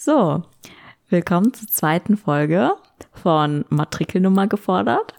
[0.00, 0.44] So,
[1.08, 2.70] willkommen zur zweiten Folge
[3.14, 5.12] von Matrikelnummer gefordert.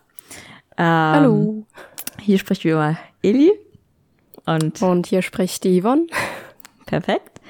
[0.77, 1.65] Ähm, Hallo.
[2.21, 3.51] Hier spricht wie immer Eli.
[4.45, 6.07] Und Und hier spricht die Yvonne.
[6.85, 7.41] perfekt.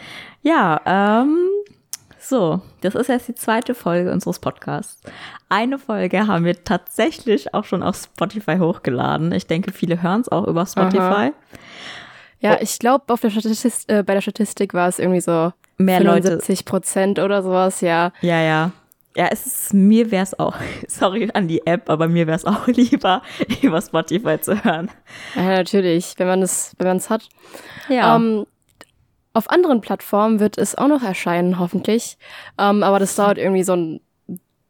[0.42, 1.38] Ja, ähm,
[2.18, 5.00] so, das ist jetzt die zweite Folge unseres Podcasts.
[5.50, 9.34] Eine Folge haben wir tatsächlich auch schon auf Spotify hochgeladen.
[9.34, 11.34] Ich denke, viele hören es auch über Spotify.
[12.40, 16.04] Ja, ich glaube, auf der Statistik, äh, bei der Statistik war es irgendwie so Mehr
[16.04, 18.12] Leute 75 Prozent oder sowas, ja.
[18.22, 18.72] Ja, ja.
[19.16, 20.56] Ja, es ist, mir wäre es auch,
[20.88, 23.22] sorry an die App, aber mir wäre es auch lieber,
[23.62, 24.90] über Spotify zu hören.
[25.36, 27.28] Ja, natürlich, wenn man es, wenn man es hat.
[27.88, 28.16] Ja.
[28.16, 28.46] Ähm,
[29.34, 32.18] auf anderen Plattformen wird es auch noch erscheinen, hoffentlich.
[32.58, 34.02] Ähm, aber das dauert irgendwie so ein,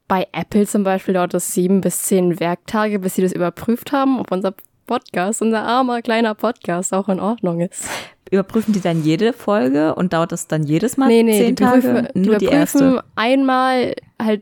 [0.07, 4.19] bei Apple zum Beispiel dauert es sieben bis zehn Werktage, bis sie das überprüft haben,
[4.19, 4.53] ob unser
[4.89, 7.87] Podcast, unser armer kleiner Podcast auch in Ordnung ist.
[8.31, 11.63] Überprüfen die dann jede Folge und dauert das dann jedes Mal Nee, nee, zehn die,
[11.63, 11.81] Tage?
[11.81, 13.03] prüfen, die Nur die überprüfen erste.
[13.15, 14.41] einmal halt,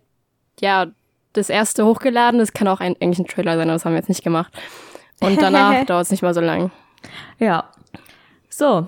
[0.62, 0.88] ja,
[1.34, 2.40] das erste hochgeladen.
[2.40, 4.54] Das kann auch ein, eigentlich ein Trailer sein, aber das haben wir jetzt nicht gemacht.
[5.20, 6.72] Und danach dauert es nicht mal so lang.
[7.40, 7.66] Ja.
[8.50, 8.88] So,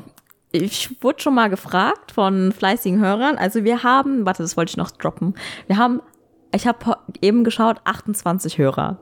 [0.53, 3.37] ich wurde schon mal gefragt von fleißigen Hörern.
[3.37, 5.35] Also wir haben, warte, das wollte ich noch droppen.
[5.67, 6.01] Wir haben,
[6.55, 8.99] ich habe eben geschaut, 28 Hörer.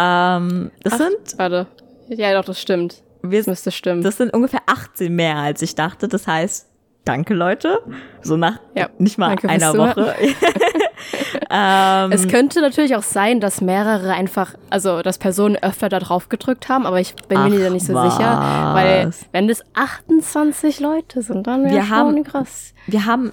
[0.00, 1.66] Ähm, das sind, Warte.
[2.08, 3.02] Ja, doch, das stimmt.
[3.22, 4.02] wir, Das müsste stimmen.
[4.02, 6.08] das sind ungefähr 18 mehr, als ich dachte.
[6.08, 6.66] Das heißt,
[7.04, 7.80] danke Leute.
[8.22, 9.74] So nach Ja, nicht mal einer.
[9.76, 10.14] Woche.
[11.50, 16.28] ähm, es könnte natürlich auch sein, dass mehrere einfach, also dass Personen öfter da drauf
[16.28, 18.72] gedrückt haben, aber ich bin Ach, mir da nicht so sicher.
[18.74, 19.20] Weil was.
[19.32, 22.74] wenn das 28 Leute sind, dann wäre schon haben- krass.
[22.86, 23.32] wir haben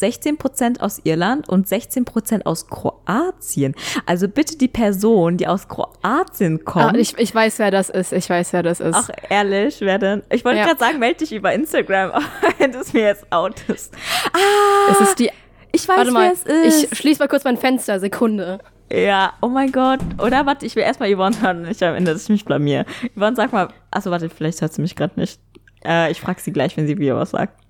[0.00, 3.74] 16% aus Irland und 16% aus Kroatien.
[4.06, 6.94] Also bitte die Person, die aus Kroatien kommt.
[6.96, 8.12] Ah, ich, ich weiß, wer das ist.
[8.12, 8.94] Ich weiß, wer das ist.
[8.94, 10.22] Ach, ehrlich, wer denn?
[10.30, 10.66] Ich wollte Ja.
[10.66, 12.24] gerade sagen, melde dich über Instagram, aber
[12.58, 13.94] wenn du es mir jetzt outest.
[14.32, 15.30] Ah, es ist die.
[15.72, 16.92] ich weiß, Warte wer mal, es ist.
[16.92, 18.00] ich schließe mal kurz mein Fenster.
[18.00, 18.58] Sekunde.
[18.92, 20.00] ja, oh mein Gott.
[20.18, 22.84] Oder warte, ich will erstmal Yvonne hören, nicht am Ende, dass ich mich blamier.
[23.16, 25.40] Yvonne, sag mal, achso, warte, vielleicht hört sie mich gerade nicht.
[25.84, 27.60] Äh, ich frage sie gleich, wenn sie wieder was sagt.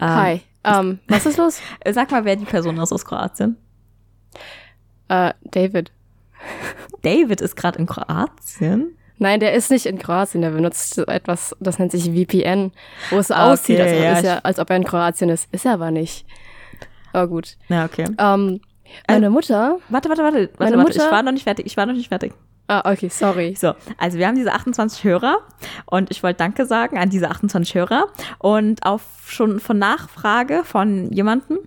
[0.00, 0.40] Ähm, Hi.
[0.64, 1.60] Ähm, was ist los?
[1.90, 3.56] Sag mal, wer die Person ist aus Kroatien.
[5.08, 5.92] Äh, David.
[7.02, 8.94] David ist gerade in Kroatien.
[9.18, 10.42] Nein, der ist nicht in Kroatien.
[10.42, 12.72] Der benutzt so etwas, das nennt sich VPN,
[13.10, 15.52] wo es Ah, aussieht, okay, als, ja, er, als ob er in Kroatien ist.
[15.52, 16.24] Ist er aber nicht.
[17.12, 17.56] Aber gut.
[17.68, 18.04] Ja, okay.
[18.18, 18.60] Ähm,
[19.08, 19.78] meine Mutter.
[19.88, 20.90] Warte, warte, warte, warte, Meine warte.
[20.92, 21.66] Ich Mutter- war noch nicht fertig.
[21.66, 22.32] Ich war noch nicht fertig.
[22.70, 23.54] Ah, okay, sorry.
[23.58, 25.38] So, also wir haben diese 28 Hörer
[25.86, 28.08] und ich wollte Danke sagen an diese 28 Hörer
[28.38, 31.60] und auf schon von Nachfrage von jemandem,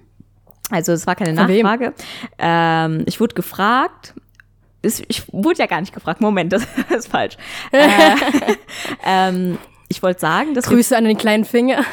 [0.70, 1.48] also es war keine Von?
[1.48, 1.94] Nachfrage,
[2.38, 4.14] ähm, ich wurde gefragt,
[4.84, 7.36] ich wurde ja gar nicht gefragt, Moment, das ist falsch.
[7.72, 8.16] Äh,
[9.04, 9.58] ähm,
[9.88, 11.84] ich wollte sagen, dass Grüße an den kleinen Finger.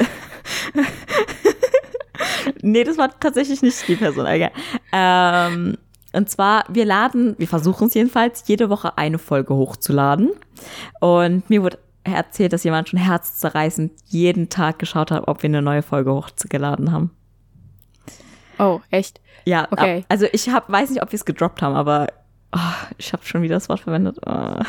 [2.61, 4.53] nee, das war tatsächlich nicht die Person, egal.
[4.93, 5.79] Ähm,
[6.13, 10.31] und zwar, wir laden, wir versuchen es jedenfalls, jede Woche eine Folge hochzuladen.
[11.01, 15.61] Und mir wurde erzählt, dass jemand schon herzzerreißend jeden Tag geschaut hat, ob wir eine
[15.63, 17.11] neue Folge hochgeladen haben.
[18.59, 19.21] Oh, echt?
[19.45, 19.99] Ja, Okay.
[20.01, 22.09] ab- also ich hab, weiß nicht, ob wir es gedroppt haben, aber
[22.55, 22.59] oh,
[22.97, 24.19] ich habe schon wieder das Wort verwendet.
[24.27, 24.61] Oh.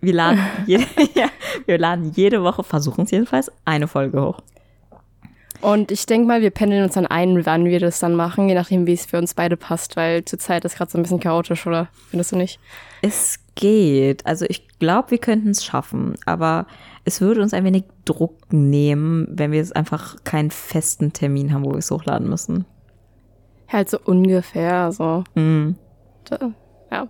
[0.00, 1.26] Wir laden, jede, ja,
[1.66, 4.40] wir laden jede Woche, versuchen es jedenfalls, eine Folge hoch.
[5.66, 8.54] Und ich denke mal, wir pendeln uns dann ein, wann wir das dann machen, je
[8.54, 11.66] nachdem, wie es für uns beide passt, weil zurzeit ist gerade so ein bisschen chaotisch,
[11.66, 11.88] oder?
[12.08, 12.60] Findest du nicht?
[13.02, 14.24] Es geht.
[14.24, 16.68] Also ich glaube, wir könnten es schaffen, aber
[17.04, 21.64] es würde uns ein wenig Druck nehmen, wenn wir jetzt einfach keinen festen Termin haben,
[21.64, 22.64] wo wir es hochladen müssen.
[23.66, 25.24] Halt so ungefähr, so.
[25.34, 26.52] Da,
[26.92, 27.08] ja.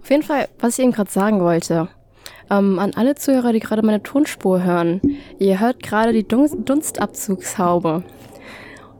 [0.00, 1.88] Auf jeden Fall, was ich eben gerade sagen wollte,
[2.52, 5.00] ähm, an alle Zuhörer, die gerade meine Tonspur hören,
[5.38, 8.02] ihr hört gerade die Dun Dunstabzugshaube.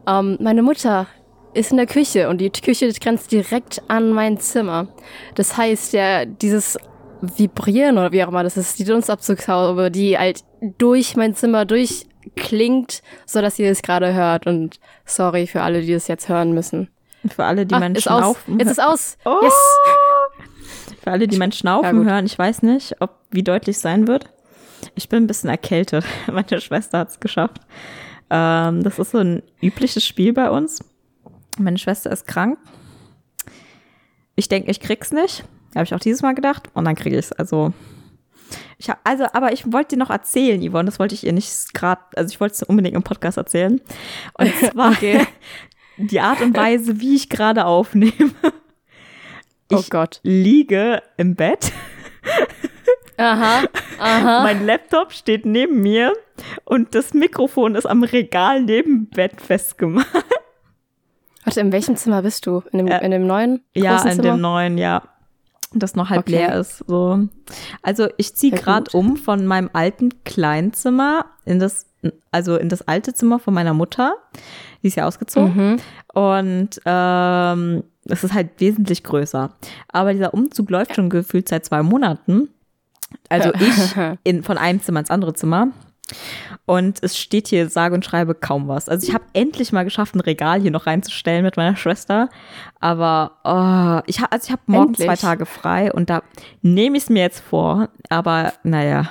[0.07, 1.07] Ähm, meine Mutter
[1.55, 4.89] ist in der Küche und die Küche grenzt direkt an mein Zimmer.
[5.35, 6.79] Das heißt, ja, dieses
[7.21, 10.41] Vibrieren oder wie auch immer, das ist die Dunstabzugshaube, die halt
[10.79, 14.47] durch mein Zimmer durchklingt, so dass ihr es gerade hört.
[14.47, 16.89] Und sorry für alle, die es jetzt hören müssen.
[17.29, 18.19] Für alle, die Ah, meinen ist aus.
[18.19, 18.59] Schnaufen.
[18.59, 19.17] Jetzt ist aus.
[19.25, 19.39] Oh!
[19.43, 19.55] Yes.
[21.03, 24.31] Für alle, die meinen Ja, Schnaufen hören, ich weiß nicht, ob wie deutlich sein wird.
[24.95, 26.05] Ich bin ein bisschen erkältet.
[26.33, 27.61] Meine Schwester hat es geschafft.
[28.31, 30.79] Ähm, das ist so ein übliches Spiel bei uns.
[31.59, 32.59] Meine Schwester ist krank.
[34.37, 35.45] Ich denke, ich krieg's nicht.
[35.75, 36.71] Habe ich auch dieses Mal gedacht.
[36.75, 37.33] Und dann kriege ich's.
[37.33, 37.73] Also,
[38.79, 40.87] ich hab, also, aber ich wollte dir noch erzählen, Yvonne.
[40.87, 43.81] Das wollte ich ihr nicht gerade, also ich wollte es unbedingt im Podcast erzählen.
[44.35, 45.27] Und zwar Okay.
[45.97, 48.31] die Art und Weise, wie ich gerade aufnehme.
[49.75, 50.21] Oh Ich Gott.
[50.23, 51.73] liege im Bett
[53.19, 53.63] Aha,
[54.01, 54.43] Aha.
[54.43, 56.13] Mein Laptop steht neben mir
[56.65, 60.07] und das Mikrofon ist am Regal neben Bett festgemacht.
[61.45, 62.63] Warte, in welchem Zimmer bist du?
[62.73, 63.63] In dem, Äh, in dem neuen?
[63.75, 64.23] Ja, in Zimmer?
[64.23, 65.03] dem neuen, ja.
[65.75, 66.33] Das noch halb Okay.
[66.33, 66.79] leer ist.
[66.87, 67.29] So.
[67.83, 71.87] Also ich ziehe gerade um von meinem alten Kleinzimmer in das,
[72.31, 74.15] also in das alte Zimmer von meiner Mutter.
[74.83, 75.55] Die ist ja ausgezogen.
[75.55, 75.77] Mhm.
[76.21, 79.51] Und ähm, es ist halt wesentlich größer.
[79.89, 82.49] Aber dieser Umzug läuft schon gefühlt seit zwei Monaten.
[83.29, 83.95] Also ich
[84.25, 85.69] in, von einem Zimmer ins andere Zimmer.
[86.67, 88.89] Und es steht hier sage und schreibe kaum was.
[88.89, 92.29] Also ich habe endlich mal geschafft, ein Regal hier noch reinzustellen mit meiner Schwester.
[92.81, 95.07] Aber oh, ich habe also ich habe morgen Endlich.
[95.07, 96.23] zwei Tage frei und da
[96.61, 97.89] nehme ich es mir jetzt vor.
[98.11, 99.11] Aber naja.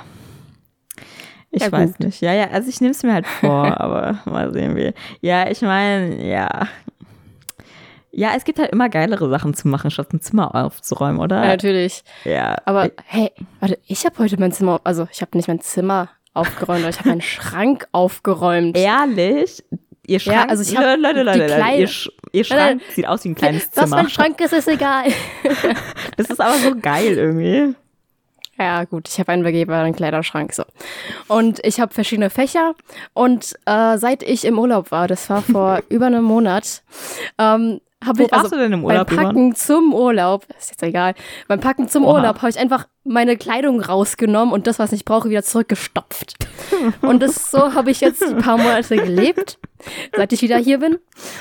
[1.50, 2.00] Ich Ja, weiß gut.
[2.06, 2.20] nicht.
[2.22, 4.94] Ja, ja, also ich nehme es mir halt vor, aber mal sehen wir.
[5.20, 6.68] Ja, ich meine, ja.
[8.14, 11.40] Ja, es gibt halt immer geilere Sachen zu machen, statt ein Zimmer aufzuräumen, Ja, oder?
[11.46, 12.04] natürlich.
[12.24, 12.56] Ja.
[12.66, 16.80] Aber hey, warte, ich habe heute mein Zimmer, also ich habe nicht mein Zimmer aufgeräumt,
[16.80, 18.76] aber ich habe meinen Schrank aufgeräumt.
[18.76, 19.64] Ehrlich?
[20.06, 23.24] Ihr Schrank, also ich Leute, Leute, die Leute, Leute, ihr, Sch ihr Schrank sieht aus
[23.24, 23.96] wie ein kleines Was Zimmer.
[24.02, 25.04] mein Schrank ist, ist egal.
[26.16, 27.74] Das ist aber so geil irgendwie.
[28.58, 30.52] Ja, gut, ich habe einen begehbaren Kleiderschrank.
[30.52, 30.64] So.
[31.28, 32.74] Und ich habe verschiedene Fächer.
[33.14, 36.82] Und äh, seit ich im Urlaub war, das war vor über einem Monat,
[37.38, 39.16] ähm, habe Wo ich warst also du denn im Urlaub, beim?
[39.16, 41.14] Packen zum Urlaub, ist jetzt egal,
[41.48, 42.14] beim Packen zum Oha.
[42.14, 46.34] Urlaub habe ich einfach meine Kleidung rausgenommen und das, was ich brauche, wieder zurückgestopft.
[47.02, 49.58] und das so habe ich jetzt ein paar Monate gelebt,
[50.16, 50.98] seit ich wieder hier bin.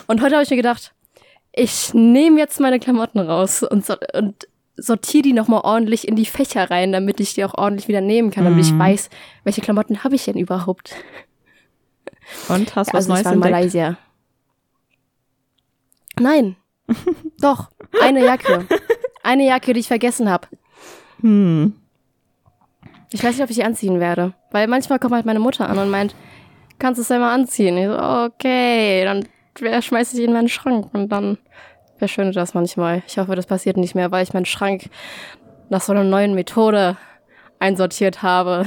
[0.07, 0.93] Und heute habe ich mir gedacht,
[1.53, 4.47] ich nehme jetzt meine Klamotten raus und, so, und
[4.77, 8.31] sortiere die nochmal ordentlich in die Fächer rein, damit ich die auch ordentlich wieder nehmen
[8.31, 9.09] kann, damit ich weiß,
[9.43, 10.95] welche Klamotten habe ich denn überhaupt.
[12.47, 13.53] Und hast du was also ich Neues in entdeckt?
[13.53, 13.97] Malaysia.
[16.19, 16.55] Nein.
[17.41, 17.69] Doch,
[18.01, 18.67] eine Jacke.
[19.23, 20.47] Eine Jacke, die ich vergessen habe.
[21.21, 21.73] Hm.
[23.11, 24.33] Ich weiß nicht, ob ich sie anziehen werde.
[24.51, 26.15] Weil manchmal kommt halt meine Mutter an und meint,
[26.79, 27.77] kannst du es einmal anziehen?
[27.77, 29.27] Ich so, okay, dann
[29.81, 31.37] schmeiße ich in meinen Schrank und dann
[31.97, 33.03] verschwindet das manchmal.
[33.07, 34.89] Ich hoffe, das passiert nicht mehr, weil ich meinen Schrank
[35.69, 36.97] nach so einer neuen Methode
[37.59, 38.65] einsortiert habe.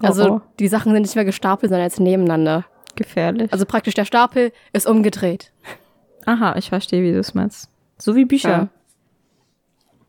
[0.00, 0.40] Also oh.
[0.58, 2.64] die Sachen sind nicht mehr gestapelt, sondern jetzt nebeneinander.
[2.96, 3.52] Gefährlich.
[3.52, 5.52] Also praktisch der Stapel ist umgedreht.
[6.26, 7.68] Aha, ich verstehe, wie du es meinst.
[7.98, 8.48] So wie Bücher.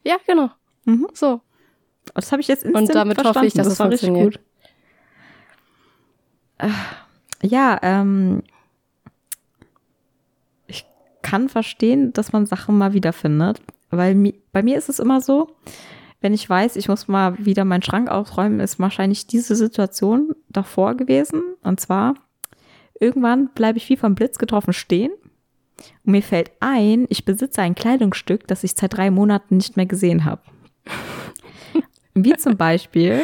[0.04, 0.14] Ja.
[0.14, 0.50] Ja, genau.
[0.86, 1.08] Mhm.
[1.14, 1.42] So.
[2.14, 3.48] Das habe ich jetzt instant Und damit hoffe verstanden.
[3.48, 4.40] ich, dass das es war richtig gut.
[6.60, 6.70] Äh,
[7.42, 8.44] Ja, ähm,
[10.68, 10.86] ich
[11.22, 15.56] kann verstehen, dass man Sachen mal wiederfindet, weil mi bei mir ist es immer so,
[16.22, 20.96] wenn ich weiß, ich muss mal wieder meinen Schrank aufräumen, ist wahrscheinlich diese Situation davor
[20.96, 21.42] gewesen.
[21.62, 22.16] Und zwar,
[23.00, 25.12] irgendwann bleibe ich wie vom Blitz getroffen stehen
[26.06, 29.86] und mir fällt ein, ich besitze ein Kleidungsstück, das ich seit drei Monaten nicht mehr
[29.86, 30.42] gesehen habe.
[32.14, 33.24] Wie zum Beispiel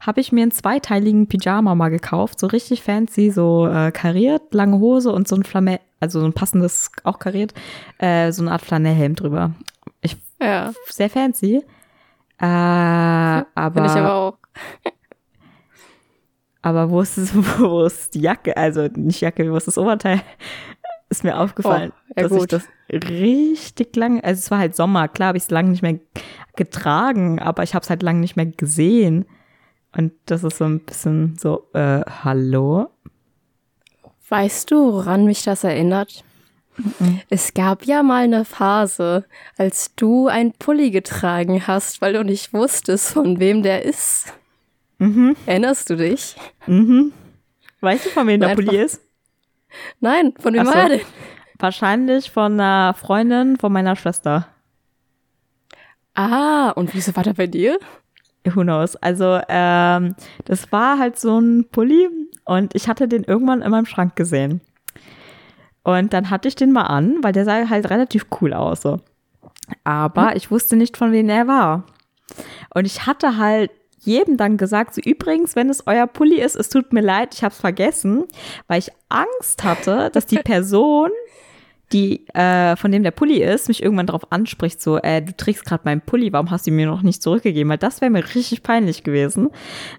[0.00, 4.78] habe ich mir einen zweiteiligen Pyjama mal gekauft, so richtig fancy, so äh, kariert, lange
[4.78, 7.52] Hose und so ein Flamel, also so ein passendes, auch kariert,
[7.98, 9.54] äh, so eine Art Flanellhelm drüber.
[10.00, 11.62] Ich, Ja, sehr fancy.
[12.40, 14.38] Äh, aber, bin ich aber auch.
[16.62, 18.56] aber wo ist, es, wo ist die Jacke?
[18.56, 20.20] Also nicht Jacke, wo ist das Oberteil?
[21.10, 22.52] Ist mir aufgefallen, Oh, ja dass ich gut.
[22.52, 25.98] das richtig lang, also es war halt Sommer, klar habe ich es lange nicht mehr
[26.56, 29.24] getragen, aber ich habe es halt lange nicht mehr gesehen.
[29.96, 32.90] Und das ist so ein bisschen so, äh, hallo?
[34.28, 36.24] Weißt du, woran mich das erinnert?
[37.30, 39.24] Es gab ja mal eine Phase,
[39.56, 44.32] als du ein Pulli getragen hast, weil du nicht wusstest, von wem der ist.
[44.98, 46.36] Mhm, Erinnerst du dich?
[46.66, 47.12] mhm.
[47.80, 49.00] Weißt du, von wem der Pulli ist?
[50.00, 50.72] Nein, von wem so.
[50.72, 51.00] war er denn?
[51.58, 54.46] Wahrscheinlich von einer Freundin von meiner Schwester.
[56.14, 57.78] Ah, und wieso war der bei dir?
[58.44, 58.96] Who knows?
[58.96, 62.08] Also, ähm, das war halt so ein Pulli
[62.44, 64.60] und ich hatte den irgendwann in meinem Schrank gesehen.
[65.82, 68.82] Und dann hatte ich den mal an, weil der sah halt relativ cool aus.
[68.82, 69.00] So.
[69.84, 71.84] Aber ich wusste nicht, von wem er war.
[72.74, 73.70] Und ich hatte halt
[74.08, 77.44] jedem dann gesagt, so übrigens, wenn es euer Pulli ist, es tut mir leid, ich
[77.44, 78.24] habe es vergessen,
[78.66, 81.10] weil ich Angst hatte, dass die Person,
[81.92, 85.64] die äh, von dem der Pulli ist, mich irgendwann darauf anspricht, so, äh, du trägst
[85.64, 87.70] gerade meinen Pulli, warum hast du ihn mir noch nicht zurückgegeben?
[87.70, 89.50] Weil das wäre mir richtig peinlich gewesen.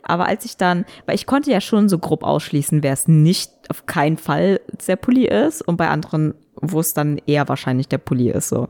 [0.04, 3.52] Aber als ich dann, weil ich konnte ja schon so grob ausschließen, wer es nicht
[3.70, 8.00] auf keinen Fall der Pulli ist und bei anderen, wo es dann eher wahrscheinlich der
[8.00, 8.68] Pulli ist, so.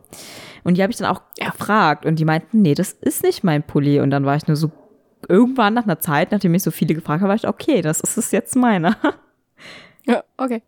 [0.64, 3.64] Und die habe ich dann auch gefragt und die meinten, nee, das ist nicht mein
[3.64, 4.00] Pulli.
[4.00, 4.72] Und dann war ich nur so,
[5.28, 8.18] irgendwann nach einer Zeit, nachdem mich so viele gefragt haben, war ich, okay, das ist
[8.18, 8.98] es jetzt meiner.
[10.06, 10.64] Ja, okay.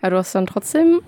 [0.00, 1.00] Aber du hast dann trotzdem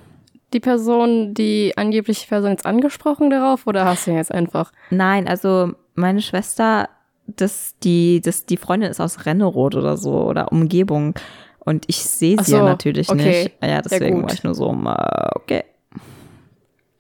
[0.53, 4.73] die Person, die angebliche Person jetzt angesprochen darauf oder hast du ihn jetzt einfach?
[4.91, 6.89] Nein, also meine Schwester
[7.37, 11.15] dass die, dass die Freundin ist aus Renneroth oder so oder Umgebung.
[11.59, 13.45] Und ich sehe sie so, ja natürlich okay.
[13.45, 13.63] nicht.
[13.63, 14.25] Ja, deswegen gut.
[14.25, 15.65] war ich nur so, äh, okay.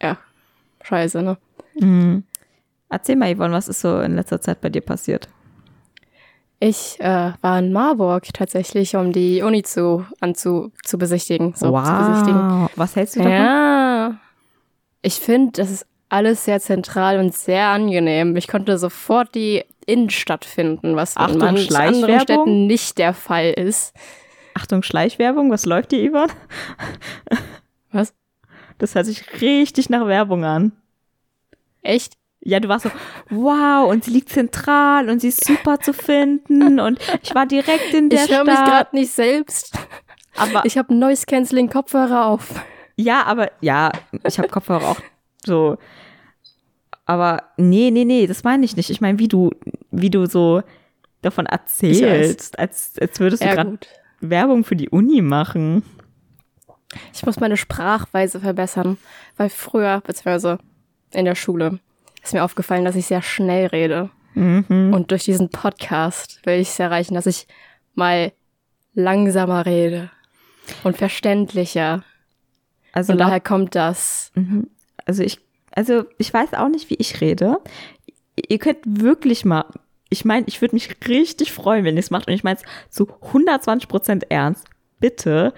[0.02, 0.18] Ja,
[0.82, 1.38] scheiße, ne?
[1.78, 2.25] Mhm.
[2.90, 5.28] Erzähl mal, Yvonne, was ist so in letzter Zeit bei dir passiert?
[6.59, 11.54] Ich äh, war in Marburg tatsächlich, um die Uni zu, anzu, zu besichtigen.
[11.54, 12.68] So, Zu besichtigen.
[12.76, 13.32] Was hältst du davon?
[13.32, 14.20] Ja.
[15.00, 18.37] Ich finde, das ist alles sehr zentral und sehr angenehm.
[18.37, 22.20] Ich konnte sofort die Innenstadt finden, was in Achtung, manchen anderen?
[22.20, 23.94] Städten nicht der Fall ist.
[24.54, 26.32] Achtung, Schleichwerbung, was läuft hier, Yvonne?
[27.92, 28.12] Was?
[28.78, 30.73] Das hört sich richtig nach Werbung an.
[31.82, 32.20] Echt?
[32.42, 32.90] Ja, du warst so,
[33.28, 37.92] wow, und sie liegt zentral und sie ist super zu finden und ich war direkt
[37.92, 38.66] in der ich höre mich Stadt.
[38.66, 39.78] gerade nicht selbst.
[40.37, 42.62] Aber Ich habe Noise Canceling Kopfhörer auf.
[42.97, 43.92] ja, aber ja,
[44.26, 45.00] ich habe Kopfhörer auch
[45.44, 45.76] so.
[47.04, 48.88] Aber nee, nee, nee, das meine ich nicht.
[48.88, 49.50] Ich meine, wie du,
[49.90, 50.62] wie du so
[51.23, 53.78] davon erzählst, als, als würdest du Ja, gerade.
[54.20, 55.82] Werbung für die Uni machen.
[57.12, 58.97] Ich muss meine Sprachweise verbessern,
[59.37, 60.59] weil früher, beziehungsweise
[61.12, 61.80] in der Schule,
[62.23, 64.11] ist mir aufgefallen, dass ich sehr schnell rede.
[64.35, 64.93] Mhm.
[64.95, 67.47] Und durch diesen Podcast will ich es erreichen, dass ich
[67.95, 68.33] mal
[68.95, 70.11] langsamer rede
[70.85, 72.05] und verständlicher.
[72.93, 74.31] Also, Und daher kommt das.
[74.35, 74.69] Mhm.
[75.07, 75.41] Also ich,
[75.73, 77.59] also ich weiß auch nicht, wie ich rede.
[78.49, 79.65] Ihr könnt wirklich mal,
[80.09, 82.29] ich meine, ich würde mich richtig freuen, wenn ihr es macht.
[82.29, 84.67] Und ich meine es zu 120 Prozent ernst.
[84.99, 85.53] Bitte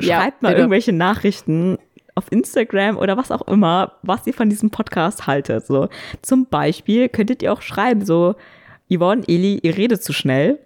[0.00, 0.60] Ja, schreibt mal bitte.
[0.60, 1.78] irgendwelche Nachrichten
[2.20, 5.66] auf Instagram oder was auch immer, was ihr von diesem Podcast haltet.
[5.66, 5.88] So
[6.22, 8.34] zum Beispiel könntet ihr auch schreiben, so
[8.92, 10.58] Yvonne, Eli, ihr redet zu schnell.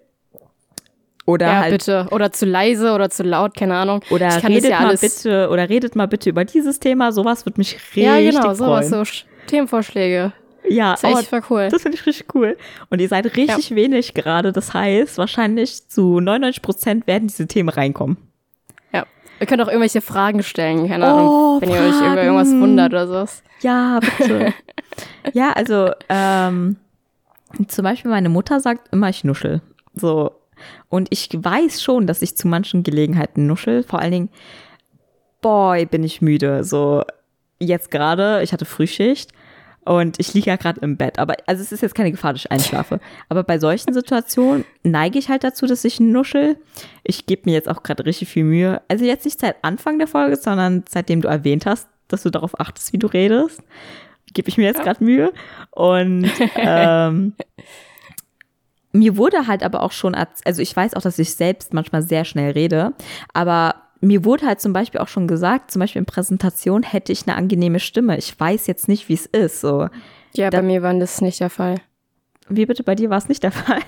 [1.25, 2.07] Oder ja, halt bitte.
[2.11, 4.01] Oder zu leise oder zu laut, keine Ahnung.
[4.11, 5.01] oder ich kann redet ja mal alles.
[5.01, 7.11] bitte oder redet mal bitte über dieses Thema.
[7.11, 9.05] Sowas wird mich richtig ja, genau, sowas, freuen.
[9.05, 10.33] so Sch- Themenvorschläge.
[10.67, 11.67] Ja, Das ist echt oh, cool.
[11.71, 12.57] das finde ich richtig cool.
[12.89, 14.51] Und ihr seid richtig wenig gerade.
[14.51, 18.17] Das heißt, wahrscheinlich zu 99 Prozent werden diese Themen reinkommen.
[19.39, 22.17] Ihr könnt auch irgendwelche Fragen stellen, keine Ahnung, Oh, wenn ihr euch über Fragen.
[22.19, 23.43] irgendwas wundert oder sowas.
[23.61, 24.53] Ja, bitte.
[25.33, 26.77] ja, also ähm,
[27.67, 29.61] zum Beispiel meine Mutter sagt immer, ich nuschel.
[29.93, 30.31] So.
[30.89, 33.83] Und ich weiß schon, dass ich zu manchen Gelegenheiten nuschel.
[33.83, 34.29] Vor allen Dingen,
[35.41, 36.63] boy, bin ich müde.
[36.63, 37.03] So,
[37.59, 39.31] jetzt gerade, ich hatte Frühschicht
[39.85, 41.19] und ich liege ja gerade im Bett.
[41.19, 42.99] Aber, also es ist jetzt keine Gefahr, dass ich einschlafe.
[43.29, 46.57] Aber bei solchen Situationen neige ich halt dazu, dass ich nuschel.
[47.03, 48.81] Ich gebe mir jetzt auch gerade richtig viel Mühe.
[48.87, 52.59] Also jetzt nicht seit Anfang der Folge, sondern seitdem du erwähnt hast, dass du darauf
[52.59, 53.61] achtest, wie du redest,
[54.33, 55.31] gebe ich mir jetzt gerade Mühe.
[55.71, 57.33] Und ähm,
[58.91, 62.25] mir wurde halt aber auch schon, also ich weiß auch, dass ich selbst manchmal sehr
[62.25, 62.93] schnell rede,
[63.33, 67.27] aber mir wurde halt zum Beispiel auch schon gesagt, zum Beispiel in Präsentation hätte ich
[67.27, 68.17] eine angenehme Stimme.
[68.17, 69.61] Ich weiß jetzt nicht, wie es ist.
[69.61, 69.87] So,
[70.33, 71.75] Ja, Da- bei mir war das nicht der Fall.
[72.49, 73.79] wie bitte bei dir war es nicht der Fall?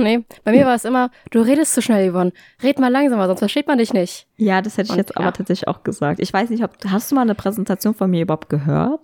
[0.00, 2.32] Nee, bei mir war es immer, du redest zu schnell, Yvonne.
[2.62, 4.28] Red mal langsamer, sonst versteht man dich nicht.
[4.36, 5.20] Ja, das hätte ich Und jetzt ja.
[5.22, 6.20] aber tatsächlich auch gesagt.
[6.20, 9.00] Ich weiß nicht, ob hast du mal eine Präsentation von mir überhaupt gehört?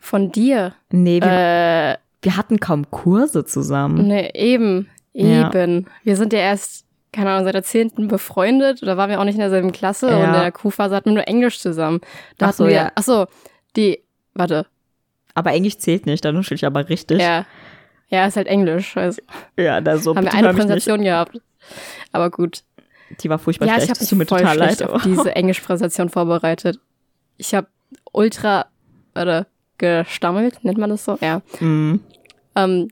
[0.00, 0.74] Von dir.
[0.90, 4.06] Nee, wir, Äh, wir hatten kaum Kurse zusammen.
[4.08, 4.88] nee, eben.
[5.12, 5.48] Ja.
[5.52, 5.86] Eben.
[6.04, 8.08] Wir sind ja erst, keine Ahnung, seit der 10.
[8.08, 8.82] befreundet.
[8.82, 10.10] Da waren wir auch nicht in derselben Klasse.
[10.10, 10.16] Ja.
[10.16, 12.00] Und in der Q-Phase hatten wir nur Englisch zusammen.
[12.38, 12.92] Da Ach so, wir, ja.
[12.94, 13.26] ach so,
[13.76, 14.02] die,
[14.34, 14.66] warte.
[15.34, 17.20] Aber Englisch zählt nicht, da nuschel ich aber richtig.
[17.20, 17.46] Ja.
[18.08, 18.96] Ja, ist halt Englisch.
[18.96, 19.22] Also,
[19.58, 20.52] ja da so, haben wir eine.
[20.52, 21.40] Präsentation gehabt.
[22.12, 22.62] Aber gut.
[23.20, 23.90] Die war furchtbar ja, ich schlecht.
[23.90, 24.82] habe Das tut mir mich voll total leid.
[24.82, 26.78] auf diese Englischpräsentation vorbereitet.
[27.38, 27.68] Ich habe
[28.12, 28.66] ultra,
[29.14, 29.46] warte,
[29.78, 31.18] gestammelt, nennt man das so?
[31.20, 31.40] Ja.
[31.60, 32.00] Mm.
[32.54, 32.88] Ähm,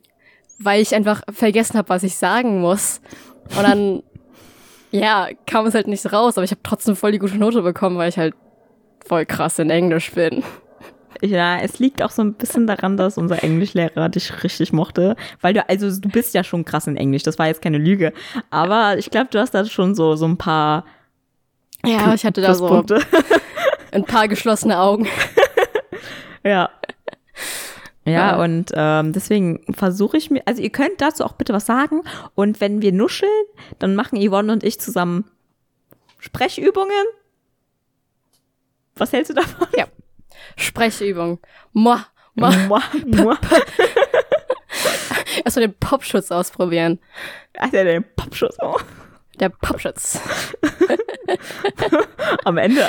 [0.59, 3.01] weil ich einfach vergessen habe, was ich sagen muss.
[3.57, 4.03] Und dann,
[4.91, 7.97] ja, kam es halt nicht raus, aber ich habe trotzdem voll die gute Note bekommen,
[7.97, 8.35] weil ich halt
[9.07, 10.43] voll krass in Englisch bin.
[11.23, 15.53] Ja, es liegt auch so ein bisschen daran, dass unser Englischlehrer dich richtig mochte, weil
[15.53, 18.13] du, also du bist ja schon krass in Englisch, das war jetzt keine Lüge,
[18.49, 20.85] aber ich glaube, du hast da schon so, so ein paar
[21.85, 22.85] Ja, ich hatte da so
[23.93, 25.09] ein paar geschlossene Augen.
[26.45, 26.71] ja.
[28.05, 28.43] Ja, Ja.
[28.43, 32.03] und ähm, deswegen versuche ich mir, also ihr könnt dazu auch bitte was sagen
[32.35, 33.31] und wenn wir nuscheln,
[33.79, 35.31] dann machen Yvonne und ich zusammen
[36.19, 37.05] Sprechübungen.
[38.97, 39.69] Was hältst du davon?
[39.77, 39.87] Ja.
[40.57, 41.39] Sprechübung.
[41.73, 42.51] Moa, moa.
[42.69, 43.39] Mua, mua.
[45.45, 46.99] Erstmal den Popschutz ausprobieren.
[47.59, 48.57] Ach, der, der Popschuss.
[48.61, 48.77] Oh.
[49.39, 50.21] Der Popschutz.
[52.45, 52.87] Am Ende.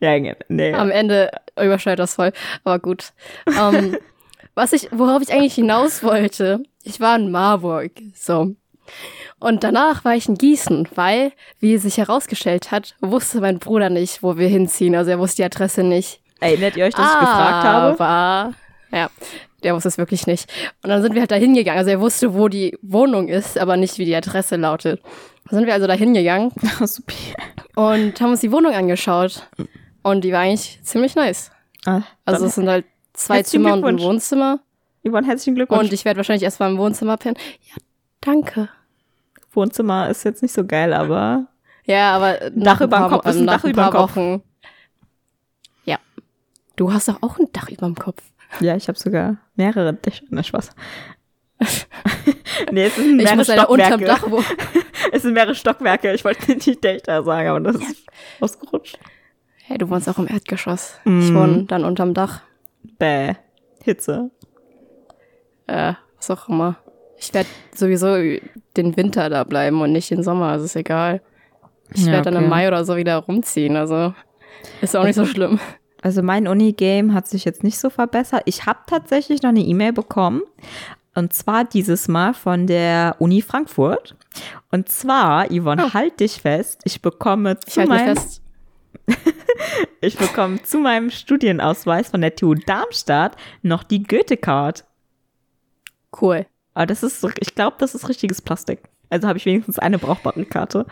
[0.00, 0.72] Ja, nee.
[0.74, 2.32] Am Ende übersteuert das voll.
[2.64, 3.12] Aber gut.
[3.46, 3.98] Ähm,
[4.60, 7.92] was ich, worauf ich eigentlich hinaus wollte, ich war in Marburg.
[8.14, 8.54] So.
[9.38, 14.22] Und danach war ich in Gießen, weil, wie sich herausgestellt hat, wusste mein Bruder nicht,
[14.22, 14.94] wo wir hinziehen.
[14.94, 16.20] Also er wusste die Adresse nicht.
[16.40, 18.04] Erinnert ihr euch, dass ich gefragt habe?
[18.04, 18.54] Aber,
[18.92, 19.08] ja.
[19.62, 20.52] der wusste es wirklich nicht.
[20.82, 21.78] Und dann sind wir halt da hingegangen.
[21.78, 25.00] Also er wusste, wo die Wohnung ist, aber nicht, wie die Adresse lautet.
[25.48, 26.52] Dann sind wir also da hingegangen
[27.76, 29.48] und haben uns die Wohnung angeschaut.
[30.02, 31.50] Und die war eigentlich ziemlich nice.
[31.86, 32.84] Ah, Also es sind halt
[33.20, 34.00] zwei Zimmer und ein.
[34.00, 34.60] Wohnzimmer.
[35.06, 35.84] Yvonne, herzlichen Glückwunsch.
[35.84, 37.36] Und ich werde wahrscheinlich erstmal im Wohnzimmer pennen.
[37.62, 37.76] Ja,
[38.20, 38.68] danke.
[39.52, 41.46] Wohnzimmer ist jetzt nicht so geil, aber
[41.84, 44.16] Ja, aber Dach überm Kopf ist ein Dach überm Kopf.
[44.16, 44.42] Wochen.
[45.84, 45.98] Ja.
[46.76, 48.22] Du hast doch auch ein Dach überm Kopf.
[48.60, 50.24] ja, ich habe sogar mehrere Dächer.
[50.30, 50.70] Na, Spaß.
[52.72, 54.04] nee, es sind Ich mehrere muss leider unterm Stockwerke.
[54.04, 54.44] Dach wohnen.
[55.12, 56.12] Es sind mehrere Stockwerke.
[56.12, 58.06] Ich wollte nicht Dächer sagen, aber das ist
[58.40, 58.98] ausgerutscht.
[59.64, 61.00] Hey, du wohnst auch im Erdgeschoss.
[61.04, 61.20] Mm.
[61.20, 62.42] Ich wohne dann unterm Dach.
[63.00, 63.34] Bäh.
[63.82, 64.30] Hitze.
[65.66, 66.76] Äh, was auch immer.
[67.16, 68.14] Ich werde sowieso
[68.76, 71.20] den Winter da bleiben und nicht den Sommer, also ist egal.
[71.92, 72.44] Ich Ja, werde dann okay.
[72.44, 74.14] im Mai oder so wieder rumziehen, also
[74.80, 75.58] ist auch nicht so schlimm.
[76.02, 78.42] Also mein Uni-Game hat sich jetzt nicht so verbessert.
[78.46, 80.42] Ich habe tatsächlich noch eine E-Mail bekommen.
[81.14, 84.16] Und zwar dieses Mal von der Uni Frankfurt.
[84.70, 88.42] Und zwar, Yvonne, halt dich fest, ich bekomme Ich zu halte mich meinem, fest.
[90.00, 94.84] ich bekomme zu meinem Studienausweis von der TU Darmstadt noch die Goethe-Card.
[96.20, 96.46] Cool.
[96.74, 98.80] Aber das ist, so- ich glaube, das ist richtiges Plastik.
[99.10, 100.86] Also habe ich wenigstens eine brauchbare Karte.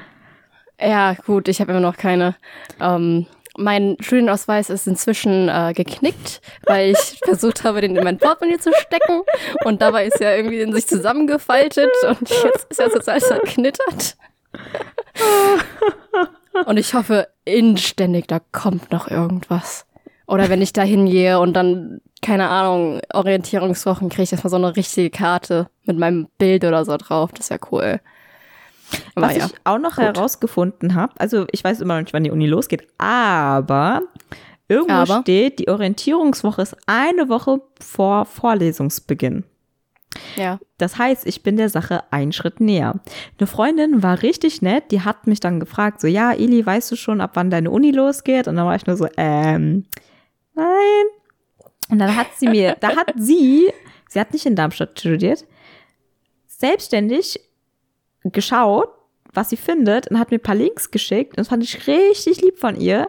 [0.81, 2.37] Ja, gut, ich habe immer noch keine.
[2.81, 3.27] Ähm,
[3.57, 8.71] mein Studienausweis ist inzwischen äh, geknickt, weil ich versucht habe, den in mein Portemonnaie zu
[8.73, 9.23] stecken.
[9.65, 14.17] Und dabei ist er irgendwie in sich zusammengefaltet und jetzt ist er total zerknittert.
[16.67, 19.87] Und ich hoffe inständig, da kommt noch irgendwas.
[20.27, 24.77] Oder wenn ich da hingehe und dann, keine Ahnung, Orientierungswochen kriege ich erstmal so eine
[24.77, 27.33] richtige Karte mit meinem Bild oder so drauf.
[27.33, 28.01] Das wäre cool.
[29.15, 29.47] Aber Was ja.
[29.47, 32.87] ich auch noch herausgefunden habe, also ich weiß immer noch nicht, wann die Uni losgeht,
[32.99, 34.03] aber
[34.69, 35.21] irgendwo Aber?
[35.23, 39.45] steht, die Orientierungswoche ist eine Woche vor Vorlesungsbeginn.
[40.37, 40.59] Ja.
[40.79, 43.01] Das heißt, ich bin der Sache einen Schritt näher.
[43.39, 46.97] Eine Freundin war richtig nett, die hat mich dann gefragt, so, ja, Eli, weißt du
[46.97, 48.49] schon, ab wann deine Uni losgeht?
[48.49, 49.87] Und dann war ich nur so, ähm,
[50.55, 51.05] nein.
[51.91, 53.73] Und dann hat sie mir, da hat sie,
[54.09, 55.45] sie hat nicht in Darmstadt studiert,
[56.47, 57.41] selbstständig
[58.25, 58.89] geschaut,
[59.33, 61.33] was sie findet und hat mir ein paar Links geschickt.
[61.33, 63.09] Und das fand ich richtig lieb von ihr.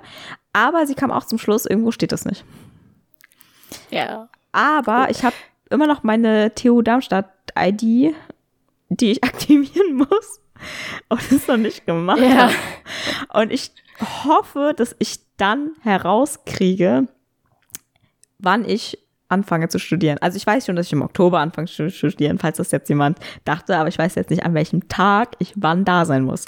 [0.54, 2.44] Aber sie kam auch zum Schluss, irgendwo steht das nicht.
[3.90, 4.30] Ja.
[4.52, 5.36] Aber ich habe
[5.70, 8.14] immer noch meine TU Darmstadt-ID,
[8.90, 10.42] die ich aktivieren muss.
[11.10, 12.50] Und das noch nicht gemacht Ja.
[12.50, 12.54] habe.
[13.42, 13.72] Und ich
[14.26, 17.08] hoffe, dass ich dann herauskriege,
[18.40, 18.98] wann ich
[19.30, 20.18] anfange zu studieren.
[20.22, 23.20] Also ich weiß schon, dass ich im Oktober anfange zu studieren, falls das jetzt jemand
[23.46, 26.46] dachte, aber ich weiß jetzt nicht, an welchem Tag ich wann da sein muss.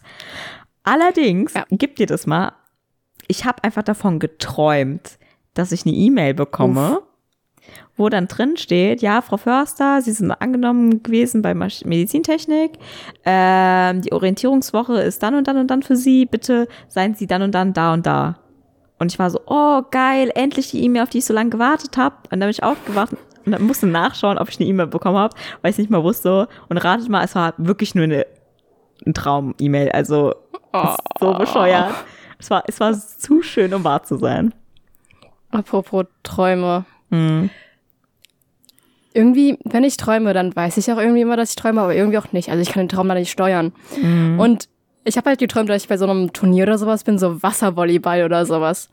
[0.83, 1.65] Allerdings, Ja.
[1.69, 2.53] gib dir das mal,
[3.27, 5.19] ich habe einfach davon geträumt,
[5.53, 7.01] dass ich eine E-Mail bekomme,
[7.97, 12.79] wo dann drin steht, ja, Frau Förster, Sie sind angenommen gewesen bei Medizintechnik.
[13.25, 16.25] Ähm, die Orientierungswoche ist dann und dann und dann für Sie.
[16.25, 18.39] Bitte seien Sie dann und dann da und da.
[18.99, 21.97] Und ich war so, oh geil, endlich die E-Mail, auf die ich so lange gewartet
[21.97, 22.15] habe.
[22.25, 23.13] Und dann bin ich aufgewacht
[23.45, 26.47] und dann musste nachschauen, ob ich eine E-Mail bekommen habe, weil ich nicht mal wusste.
[26.69, 28.25] Und ratet mal, es war wirklich nur eine,
[29.05, 29.91] ein Traum-E-Mail.
[29.91, 30.33] Also
[30.73, 31.93] ist so bescheuert.
[32.37, 34.53] Es war, es war zu schön, um wahr zu sein.
[35.51, 36.85] Apropos Träume.
[37.11, 37.49] Hm.
[39.13, 42.17] Irgendwie, wenn ich träume, dann weiß ich auch irgendwie immer, dass ich träume, aber irgendwie
[42.17, 42.49] auch nicht.
[42.49, 43.73] Also ich kann den Traum da nicht steuern.
[44.37, 44.69] Und
[45.03, 48.23] ich habe halt geträumt, dass ich bei so einem Turnier oder sowas bin, so Wasservolleyball
[48.23, 48.89] oder sowas.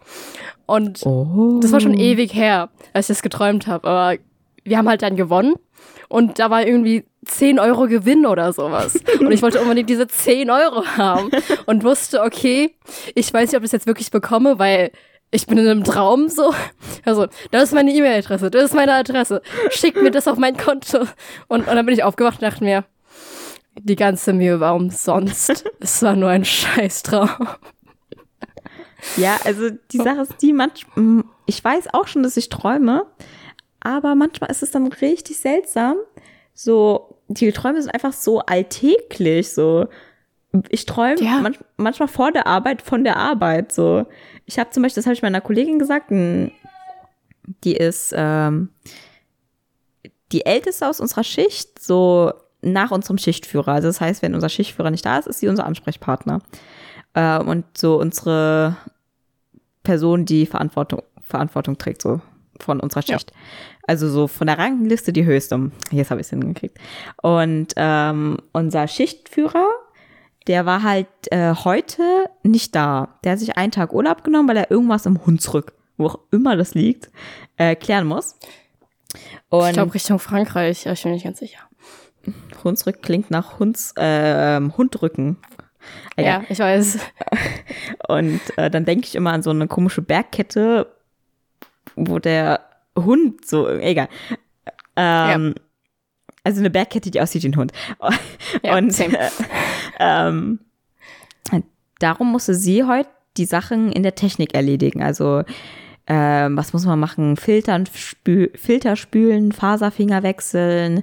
[0.66, 1.60] Und Oh.
[1.62, 3.86] das war schon ewig her, als ich das geträumt habe.
[3.88, 4.18] Aber
[4.64, 5.54] wir haben halt dann gewonnen
[6.08, 8.98] und da war irgendwie 10 Euro Gewinn oder sowas.
[9.20, 11.30] Und ich wollte unbedingt diese 10 Euro haben
[11.66, 12.74] und wusste, okay,
[13.14, 14.92] ich weiß nicht, ob ich das jetzt wirklich bekomme, weil
[15.30, 16.54] ich bin in einem Traum so.
[17.04, 19.42] Also, das ist meine E-Mail-Adresse, das ist meine Adresse.
[19.70, 21.00] Schickt mir das auf mein Konto.
[21.48, 22.84] Und, und dann bin ich aufgewacht und dachte mir,
[23.76, 25.64] die ganze Mühe war umsonst.
[25.80, 27.48] es war nur ein Scheißtraum.
[29.16, 33.06] Ja, also die Sache ist die, manch, mm, ich weiß auch schon, dass ich träume,
[33.80, 35.96] aber manchmal ist es dann richtig seltsam.
[36.52, 39.86] So, die Träume sind einfach so alltäglich, so.
[40.70, 41.40] Ich träume Ja.
[41.40, 44.06] manch, manchmal vor der Arbeit von der Arbeit, so.
[44.46, 48.70] Ich habe zum Beispiel, das habe ich meiner Kollegin gesagt, die ist ähm,
[50.32, 53.72] die älteste aus unserer Schicht, so nach unserem Schichtführer.
[53.72, 56.40] Also das heißt, wenn unser Schichtführer nicht da ist, ist sie unser Ansprechpartner.
[57.14, 58.76] Äh, und so unsere
[59.82, 62.20] Person, die Verantwortung, Verantwortung trägt, so
[62.60, 63.14] von unserer Ja.
[63.18, 63.32] Schicht.
[63.86, 65.70] Also so von der Rangliste die höchste.
[65.90, 66.76] Jetzt habe ich es hingekriegt.
[67.22, 69.66] Und ähm, unser Schichtführer,
[70.48, 72.02] der war halt äh, heute
[72.42, 73.18] nicht da.
[73.22, 76.56] Der hat sich einen Tag Urlaub genommen, weil er irgendwas im Hunsrück, wo auch immer
[76.56, 77.10] das liegt,
[77.58, 78.36] äh, klären muss.
[79.50, 81.60] Und ich glaube Richtung Frankreich, ich bin nicht ganz sicher.
[82.64, 85.36] Hunsrück klingt nach Hunds, äh, Hundrücken.
[86.16, 86.98] Ah, ja, ich weiß.
[88.08, 90.92] Und äh, dann denke ich immer an so eine komische Bergkette,
[91.94, 92.60] wo der
[92.96, 94.08] Hund so, egal.
[94.96, 95.62] Ähm, ja.
[96.44, 97.72] Also eine Bergkette, die aussieht wie ein Hund.
[98.62, 99.28] Ja, und äh,
[99.98, 100.60] ähm,
[101.98, 105.02] darum musste sie heute die Sachen in der Technik erledigen.
[105.02, 105.42] Also
[106.06, 107.36] ähm, was muss man machen?
[107.36, 111.02] Filtern, spül, Filter spülen, Faserfinger wechseln,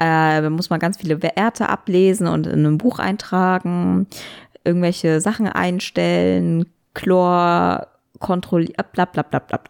[0.00, 4.06] äh, muss man ganz viele Werte ablesen und in einem Buch eintragen,
[4.64, 7.86] irgendwelche Sachen einstellen, Chlor
[8.18, 9.60] kontrollieren, bla bla bla bla.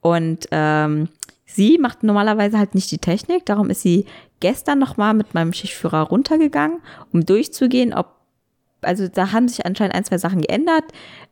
[0.00, 1.08] Und ähm,
[1.56, 4.06] sie macht normalerweise halt nicht die Technik, darum ist sie
[4.40, 6.80] gestern nochmal mit meinem Schichtführer runtergegangen,
[7.12, 8.14] um durchzugehen, ob
[8.82, 10.84] also da haben sich anscheinend ein, zwei Sachen geändert,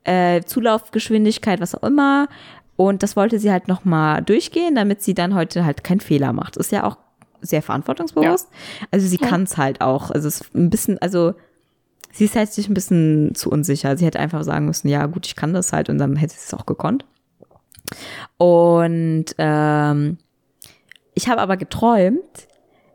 [0.03, 2.27] äh, Zulaufgeschwindigkeit, was auch immer.
[2.75, 6.57] Und das wollte sie halt nochmal durchgehen, damit sie dann heute halt keinen Fehler macht.
[6.57, 6.97] Ist ja auch
[7.41, 8.49] sehr verantwortungsbewusst.
[8.51, 8.87] Ja.
[8.91, 9.29] Also sie ja.
[9.29, 10.11] kann es halt auch.
[10.11, 11.35] Also es ist ein bisschen, also
[12.13, 13.97] sie ist halt sich ein bisschen zu unsicher.
[13.97, 16.41] Sie hätte einfach sagen müssen, ja gut, ich kann das halt und dann hätte sie
[16.45, 17.05] es auch gekonnt.
[18.37, 20.19] Und ähm,
[21.15, 22.49] ich habe aber geträumt,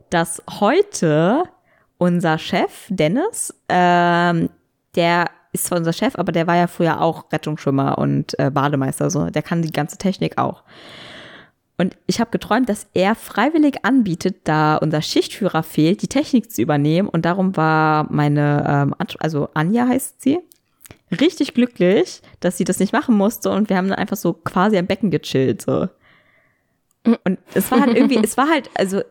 [0.10, 1.44] dass heute
[1.98, 4.50] unser Chef, Dennis, ähm,
[4.96, 9.10] der ist zwar unser Chef, aber der war ja früher auch Rettungsschwimmer und äh, Bademeister,
[9.10, 9.30] so.
[9.30, 10.64] Der kann die ganze Technik auch.
[11.78, 16.62] Und ich habe geträumt, dass er freiwillig anbietet, da unser Schichtführer fehlt, die Technik zu
[16.62, 17.08] übernehmen.
[17.08, 20.40] Und darum war meine, ähm, also Anja heißt sie,
[21.12, 23.50] richtig glücklich, dass sie das nicht machen musste.
[23.52, 25.62] Und wir haben dann einfach so quasi am Becken gechillt.
[25.62, 25.88] So.
[27.04, 29.02] Und es war halt irgendwie, es war halt, also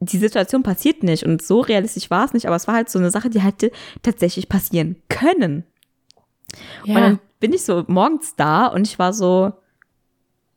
[0.00, 2.98] die Situation passiert nicht und so realistisch war es nicht, aber es war halt so
[2.98, 3.70] eine Sache, die hätte
[4.02, 5.64] tatsächlich passieren können.
[6.84, 6.96] Ja.
[6.96, 9.52] Und dann bin ich so morgens da und ich war so,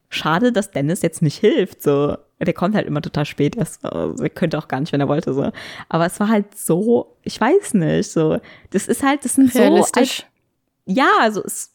[0.09, 2.17] schade, dass Dennis jetzt nicht hilft, so.
[2.39, 3.83] Der kommt halt immer total spät erst.
[3.85, 5.51] Also, er könnte auch gar nicht, wenn er wollte, so.
[5.89, 8.39] Aber es war halt so, ich weiß nicht, so.
[8.71, 9.59] Das ist halt, das sind so.
[9.61, 10.23] Als,
[10.85, 11.71] ja, also es,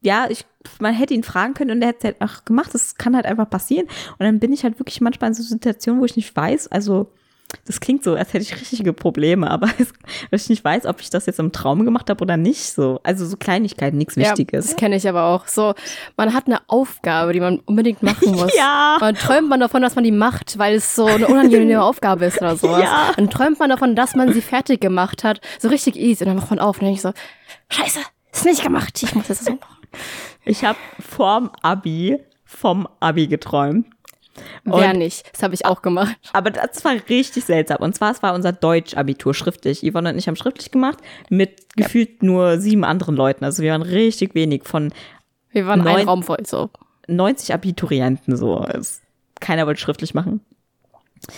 [0.00, 0.44] ja, ich,
[0.80, 2.74] man hätte ihn fragen können und er hätte es halt auch gemacht.
[2.74, 3.86] Das kann halt einfach passieren.
[4.18, 7.12] Und dann bin ich halt wirklich manchmal in so Situationen, wo ich nicht weiß, also
[7.66, 9.92] das klingt so, als hätte ich richtige Probleme, aber es,
[10.30, 12.72] ich nicht weiß, ob ich das jetzt im Traum gemacht habe oder nicht.
[12.72, 14.66] So, also so Kleinigkeiten, nichts ja, Wichtiges.
[14.66, 15.46] Das kenne ich aber auch.
[15.48, 15.74] So,
[16.16, 18.54] man hat eine Aufgabe, die man unbedingt machen muss.
[18.56, 18.96] ja.
[19.00, 22.38] Man träumt man davon, dass man die macht, weil es so eine unangenehme Aufgabe ist
[22.38, 22.82] oder sowas.
[22.82, 23.12] Ja.
[23.16, 26.24] Dann träumt man davon, dass man sie fertig gemacht hat, so richtig easy.
[26.24, 27.12] Und dann macht man auf und dann denke ich so,
[27.68, 28.00] Scheiße,
[28.32, 29.02] ist nicht gemacht.
[29.02, 29.76] Ich muss das so machen.
[30.44, 33.86] Ich habe vorm Abi vom Abi geträumt.
[34.64, 35.30] Wer nicht?
[35.32, 36.16] Das habe ich auch gemacht.
[36.32, 37.78] Aber das war richtig seltsam.
[37.78, 39.82] Und zwar, es war unser Deutsch-Abitur schriftlich.
[39.82, 41.84] Yvonne und ich haben schriftlich gemacht mit ja.
[41.84, 43.44] gefühlt nur sieben anderen Leuten.
[43.44, 44.92] Also wir waren richtig wenig von.
[45.50, 46.70] Wir waren neun, ein Raum voll so.
[47.08, 48.56] 90 Abiturienten so.
[48.56, 49.00] Also
[49.40, 50.40] keiner wollte schriftlich machen.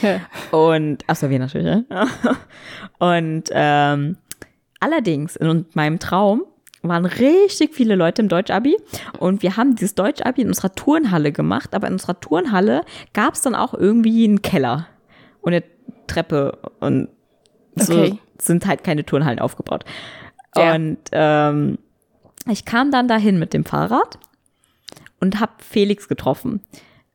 [0.02, 0.20] Ja.
[0.50, 1.84] Und, achso, wir natürlich.
[1.90, 2.06] Ja.
[2.98, 4.16] Und ähm,
[4.80, 6.44] allerdings in meinem Traum
[6.88, 8.76] waren richtig viele Leute im Deutsch-Abi
[9.18, 13.42] und wir haben dieses Deutsch-Abi in unserer Turnhalle gemacht, aber in unserer Turnhalle gab es
[13.42, 14.86] dann auch irgendwie einen Keller
[15.40, 15.64] und eine
[16.06, 17.08] Treppe und
[17.76, 18.18] so okay.
[18.38, 19.84] sind halt keine Turnhallen aufgebaut.
[20.56, 20.74] Ja.
[20.74, 21.78] Und ähm,
[22.48, 24.18] ich kam dann dahin mit dem Fahrrad
[25.20, 26.62] und habe Felix getroffen,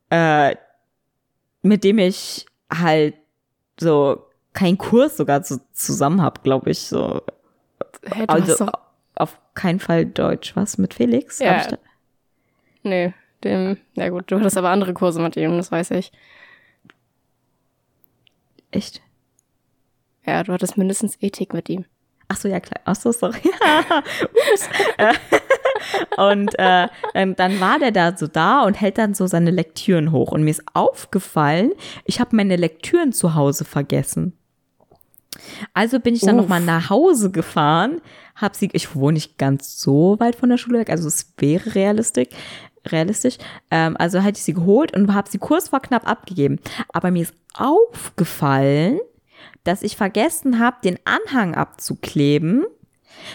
[0.10, 0.56] äh,
[1.62, 3.16] mit dem ich halt
[3.80, 7.22] so keinen Kurs sogar so zusammen hab, glaube ich so.
[8.04, 8.70] Hey, also,
[9.60, 10.56] keinen Fall Deutsch.
[10.56, 11.40] Was mit Felix?
[11.40, 11.68] Ja.
[12.84, 16.14] Nee, dem, na gut, du hattest aber andere Kurse mit ihm, das weiß ich.
[18.72, 19.02] Echt?
[20.26, 21.84] Ja, du hattest mindestens Ethik mit ihm.
[22.30, 22.80] Ach so, ja klar.
[22.86, 23.42] Ach so, sorry.
[24.54, 24.70] Ups.
[24.98, 25.14] Äh,
[26.32, 30.32] und äh, dann war der da so da und hält dann so seine Lektüren hoch.
[30.32, 31.74] Und mir ist aufgefallen,
[32.06, 34.38] ich habe meine Lektüren zu Hause vergessen.
[35.74, 38.02] Also bin ich dann nochmal nach Hause gefahren,
[38.36, 41.76] hab sie, ich wohne nicht ganz so weit von der Schule weg, also es wäre
[41.76, 42.30] realistisch,
[42.86, 43.38] realistisch.
[43.72, 46.60] Ähm, also hatte ich sie geholt und habe sie kurz vor knapp abgegeben.
[46.94, 49.00] Aber mir ist aufgefallen,
[49.64, 52.66] dass ich vergessen habe, den Anhang abzukleben.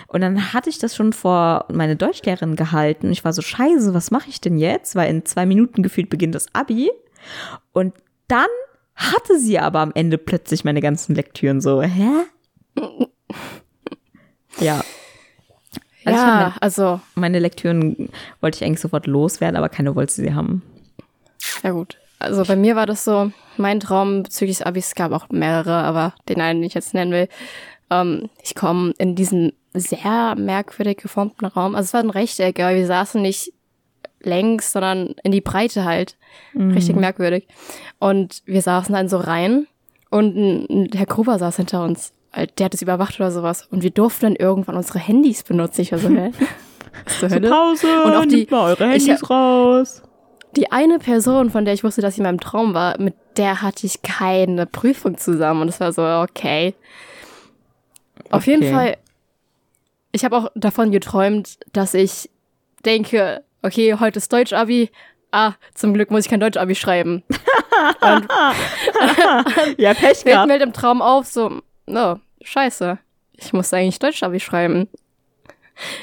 [0.06, 3.10] Und dann hatte ich das schon vor meine Deutschlehrerin gehalten.
[3.10, 4.96] Ich war so, scheiße, was mache ich denn jetzt?
[4.96, 6.90] Weil in zwei Minuten gefühlt beginnt das Abi.
[7.72, 7.94] Und
[8.28, 8.46] dann
[8.96, 12.08] hatte sie aber am Ende plötzlich meine ganzen Lektüren so, hä?
[14.60, 14.82] ja.
[16.04, 17.00] Also ja, meine, also.
[17.14, 20.62] Meine Lektüren wollte ich eigentlich sofort loswerden, aber keine wollte sie haben.
[21.62, 21.98] Ja, gut.
[22.18, 25.74] Also bei mir war das so, mein Traum bezüglich des Abis, es gab auch mehrere,
[25.74, 27.28] aber den einen, den ich jetzt nennen will.
[27.90, 31.74] Ähm, ich komme in diesen sehr merkwürdig geformten Raum.
[31.74, 33.52] Also es war ein Rechteck, aber wir saßen nicht
[34.24, 36.16] längs, sondern in die Breite halt.
[36.52, 36.72] Mhm.
[36.72, 37.46] Richtig merkwürdig.
[37.98, 39.66] Und wir saßen dann so rein
[40.10, 42.12] und ein, ein Herr Gruber saß hinter uns.
[42.58, 43.66] Der hat es überwacht oder sowas.
[43.70, 45.82] Und wir durften dann irgendwann unsere Handys benutzen.
[45.82, 46.32] Ich war so, hä?
[47.20, 47.48] Zur So, Hölle?
[47.48, 50.02] Pause, Und auch die- mal eure ich Handys raus.
[50.56, 53.62] Die eine Person, von der ich wusste, dass sie in meinem Traum war, mit der
[53.62, 55.62] hatte ich keine Prüfung zusammen.
[55.62, 56.74] Und es war so, okay.
[58.30, 58.72] Auf jeden Okay.
[58.72, 58.96] Fall,
[60.12, 62.30] ich habe auch davon geträumt, dass ich
[62.84, 64.90] denke, okay, heute ist Deutsch-Abi.
[65.32, 67.22] Ah, zum Glück muss ich kein Deutsch-Abi schreiben.
[68.00, 68.28] Und
[69.78, 70.50] Ja, Pech fällt mir gehabt.
[70.50, 72.98] halt im Traum auf, so, no, scheiße.
[73.36, 74.88] Ich musste eigentlich Deutsch-Abi schreiben.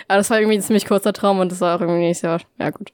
[0.09, 2.27] Aber das war irgendwie ein ziemlich kurzer Traum und das war auch irgendwie nicht so,
[2.27, 2.91] ja gut.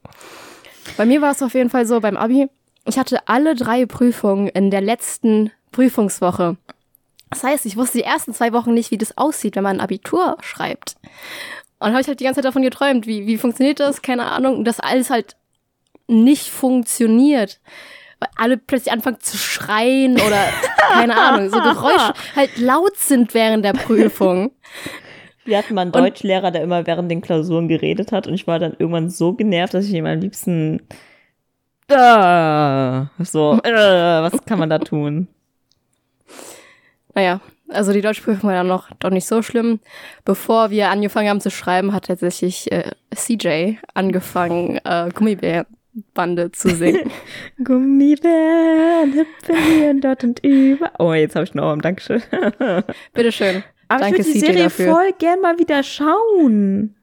[0.96, 2.48] Bei mir war es auf jeden Fall so beim Abi,
[2.86, 6.56] ich hatte alle drei Prüfungen in der letzten Prüfungswoche.
[7.32, 9.82] Das heißt, ich wusste die ersten zwei Wochen nicht, wie das aussieht, wenn man ein
[9.82, 10.96] Abitur schreibt.
[11.80, 14.02] Und habe ich halt die ganze Zeit davon geträumt, wie, wie funktioniert das?
[14.02, 15.36] Keine Ahnung, dass alles halt
[16.08, 17.60] nicht funktioniert.
[18.20, 20.44] Weil alle plötzlich anfangen zu schreien oder
[20.92, 24.52] keine Ahnung, so Geräusche halt laut sind während der Prüfung.
[25.46, 28.58] Wir hatten mal einen Deutschlehrer, der immer während den Klausuren geredet hat und ich war
[28.60, 30.82] dann irgendwann so genervt, dass ich ihm am liebsten
[31.90, 33.72] Ah, so, äh,
[34.22, 35.30] was kann man da tun?
[37.16, 39.80] Naja, also die Deutschprüfung war dann noch doch nicht so schlimm.
[40.26, 47.12] Bevor wir angefangen haben zu schreiben, hat tatsächlich äh, CJ angefangen, äh, Gummibärenbande zu singen.
[47.64, 50.92] Gummibären hüpfen hier und dort und über.
[51.00, 52.22] Oh, jetzt habe ich noch am Dankeschön.
[53.14, 53.64] Bitteschön.
[53.88, 54.94] Aber Danke, ich würde die CJ, Serie dafür.
[54.94, 56.96] voll gern mal wieder schauen.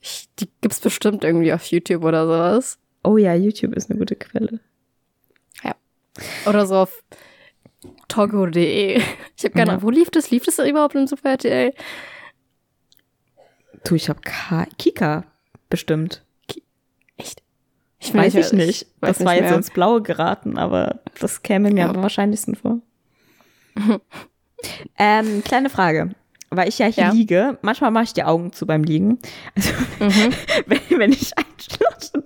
[0.00, 2.78] Ich, die gibt's bestimmt irgendwie auf YouTube oder sowas.
[3.02, 4.60] Oh ja, YouTube ist eine gute Quelle.
[6.46, 7.02] Oder so auf
[8.14, 8.96] togo.de.
[9.36, 9.72] Ich habe keine Ja.
[9.72, 10.30] Ahnung, wo lief das?
[10.30, 11.72] Lief das überhaupt im Super RTL?
[13.84, 14.20] Du, ich habe
[14.78, 15.24] Kika
[15.68, 16.22] bestimmt.
[17.16, 17.42] Echt?
[17.98, 18.86] Ich Weiß nicht ich nicht.
[19.00, 19.58] weiß das war nicht jetzt mehr.
[19.58, 21.90] ins Blaue geraten, aber das käme mir Ja.
[21.90, 22.78] am wahrscheinlichsten vor.
[24.98, 26.14] ähm, kleine Frage.
[26.50, 27.10] Weil ich ja hier Ja.
[27.10, 29.18] liege, manchmal mache ich die Augen zu beim Liegen.
[29.56, 30.32] Also, Mhm.
[30.66, 32.22] wenn, wenn ich einschlafe,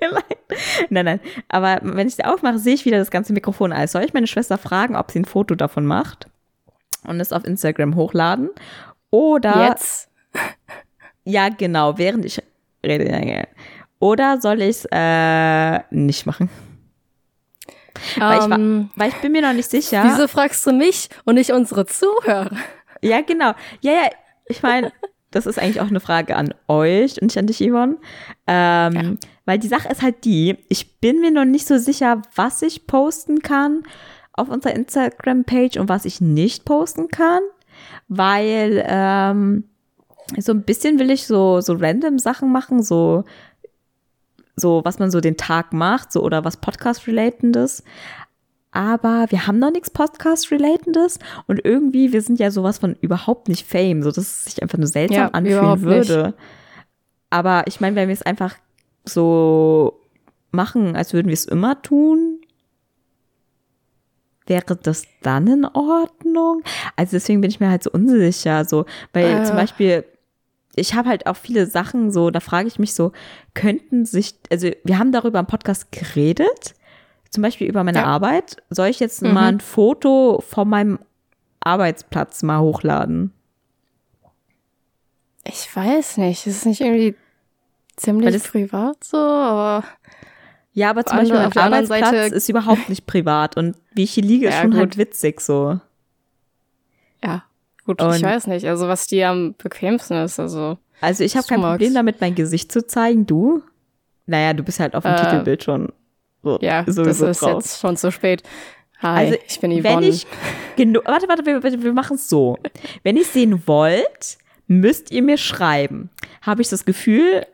[0.00, 0.38] mir leid.
[0.90, 1.20] Nein, nein.
[1.48, 3.72] Aber wenn ich sie aufmache, sehe ich wieder das ganze Mikrofon.
[3.72, 6.26] Also soll ich meine Schwester fragen, ob sie ein Foto davon macht
[7.06, 8.50] und es auf Instagram hochladen?
[9.10, 10.08] Oder Jetzt?
[11.24, 12.42] ja, genau, während ich
[12.84, 13.46] rede.
[13.98, 16.48] Oder soll ich es äh, nicht machen?
[18.16, 20.02] Weil ich war- Ähm, Weil ich bin mir noch nicht sicher.
[20.04, 22.50] Wieso fragst du mich und nicht unsere Zuhörer?
[23.02, 23.52] Ja, genau.
[23.80, 24.08] Ja, ja,
[24.46, 24.92] ich meine,
[25.30, 27.96] das ist eigentlich auch eine Frage an euch und nicht an dich, Yvonne.
[28.46, 32.62] Ähm, Weil die Sache ist halt die, ich bin mir noch nicht so sicher, was
[32.62, 33.82] ich posten kann
[34.32, 37.42] auf unserer Instagram-Page und was ich nicht posten kann.
[38.08, 39.64] Weil ähm,
[40.38, 43.24] so ein bisschen will ich so, so random Sachen machen, so,
[44.56, 47.84] so was man so den Tag macht, so oder was Podcast-Relatendes.
[48.72, 53.66] Aber wir haben noch nichts Podcast-Relatendes und irgendwie, wir sind ja sowas von überhaupt nicht
[53.66, 56.08] Fame, so dass es sich einfach nur seltsam Ja, anfühlen überhaupt nicht.
[56.08, 56.34] würde.
[57.30, 58.54] Aber ich meine, wenn wir es einfach
[59.04, 60.00] so
[60.52, 62.40] machen, als würden wir es immer tun,
[64.46, 66.62] wäre das dann in Ordnung?
[66.96, 69.44] Also deswegen bin ich mir halt so unsicher, so, weil Äh.
[69.44, 70.04] zum Beispiel
[70.76, 73.10] ich habe halt auch viele Sachen so, da frage ich mich so,
[73.54, 76.74] könnten sich, also wir haben darüber im Podcast geredet,
[77.30, 78.04] zum Beispiel über meine Ja.
[78.04, 78.56] Arbeit.
[78.70, 79.32] Soll ich jetzt Mhm.
[79.32, 80.98] mal ein Foto von meinem
[81.60, 83.32] Arbeitsplatz mal hochladen?
[85.44, 86.46] Ich weiß nicht.
[86.46, 87.14] Es ist nicht irgendwie
[87.96, 89.84] ziemlich das- privat so, aber
[90.72, 94.22] Ja, aber zum Beispiel mein Arbeitsplatz Seite- ist überhaupt nicht privat und wie ich hier
[94.22, 94.80] liege, ist Ja, schon gut.
[94.80, 95.80] halt witzig so.
[97.22, 97.42] ja,
[97.84, 98.66] gut, Und- ich weiß nicht.
[98.66, 101.72] Also was dir am bequemsten ist, also Also ich habe kein magst.
[101.78, 103.26] Problem damit, mein Gesicht zu zeigen.
[103.26, 103.62] Du?
[104.26, 105.92] Naja, du bist halt auf dem Äh, Titelbild schon
[106.60, 107.54] ja, das ist drauf.
[107.54, 108.42] jetzt schon zu spät.
[109.00, 109.96] Hi, Also, ich bin Yvonne.
[109.96, 110.26] Wenn ich
[111.04, 112.58] warte, warte, wir, wir machen es so.
[113.02, 116.10] Wenn ihr sehen wollt, müsst ihr mir schreiben.
[116.42, 117.46] Habe ich das Gefühl,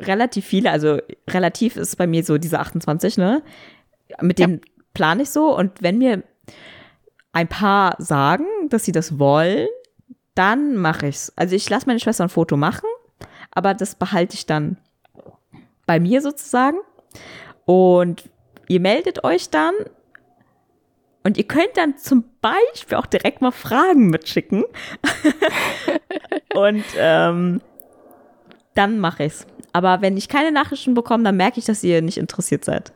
[0.00, 0.98] relativ viele, also
[1.28, 3.42] relativ ist bei mir so diese 28, ne?
[4.20, 4.60] Mit denen
[4.92, 6.22] plane ich so und wenn mir
[7.32, 9.68] ein paar sagen, dass sie das wollen,
[10.34, 11.32] dann mache ich's.
[11.36, 12.88] Also ich lasse meine Schwester ein Foto machen,
[13.50, 14.76] aber das behalte ich dann
[15.86, 16.78] bei mir sozusagen.
[17.64, 18.28] Und
[18.68, 19.74] ihr meldet euch dann
[21.22, 24.64] und ihr könnt dann zum Beispiel auch direkt mal Fragen mitschicken.
[26.54, 27.60] und ähm,
[28.74, 29.46] dann mache ich's.
[29.72, 32.92] Aber wenn ich keine Nachrichten bekomme, dann merke ich, dass ihr nicht interessiert seid.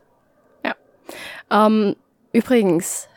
[1.51, 1.97] Ähm,
[2.33, 3.09] übrigens,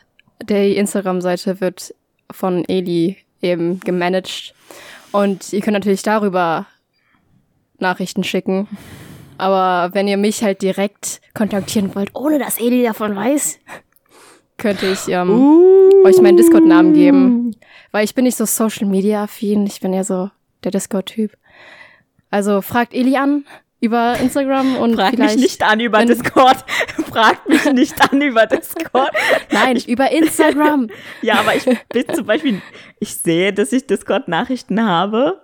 [0.42, 1.94] die Instagram-Seite wird
[2.30, 4.54] von Eli eben gemanagt.
[5.12, 6.66] Und ihr könnt natürlich darüber
[7.78, 8.68] Nachrichten schicken.
[9.42, 13.58] Aber wenn ihr mich halt direkt kontaktieren wollt, ohne dass Eli davon weiß,
[14.56, 16.04] könnte ich ähm, Uh.
[16.04, 17.56] euch meinen Discord-Namen geben.
[17.90, 20.30] Weil ich bin nicht so Social Media affin, ich bin ja so
[20.62, 21.32] der Discord-Typ.
[22.30, 23.44] Also fragt Eli an
[23.80, 25.34] über Instagram und Frag vielleicht.
[25.34, 26.64] mich nicht an über Discord.
[27.10, 29.10] Frag mich nicht an über Discord.
[29.50, 30.86] Nein, über Instagram.
[31.20, 32.62] Ja, aber ich bin zum Beispiel,
[33.00, 35.42] ich sehe, dass ich Discord-Nachrichten habe,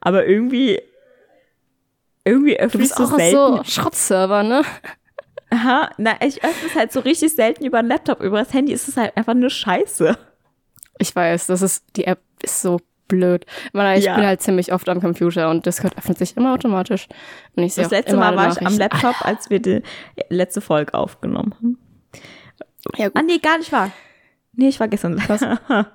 [0.00, 0.80] aber irgendwie,
[2.26, 3.36] irgendwie Du öffne ich bist so auch selten.
[3.36, 4.62] so Schrottserver, ne?
[5.50, 8.20] Aha, na, ich öffne es halt so richtig selten über den Laptop.
[8.20, 10.18] Über das Handy ist es halt einfach nur Scheiße.
[10.98, 13.46] Ich weiß, das ist, die App ist so blöd.
[13.66, 14.16] Ich, meine, ich Ja.
[14.16, 17.06] bin halt ziemlich oft am Computer und Discord öffnet sich immer automatisch.
[17.54, 18.76] Und ich Das letzte Mal war ich am.
[18.76, 19.82] Laptop, als wir die
[20.28, 21.78] letzte Folge aufgenommen haben.
[22.96, 23.26] Ja, Ah, gut.
[23.26, 23.92] nee, gar nicht wahr.
[24.54, 25.22] Nee, ich war gestern.
[25.28, 25.40] Was?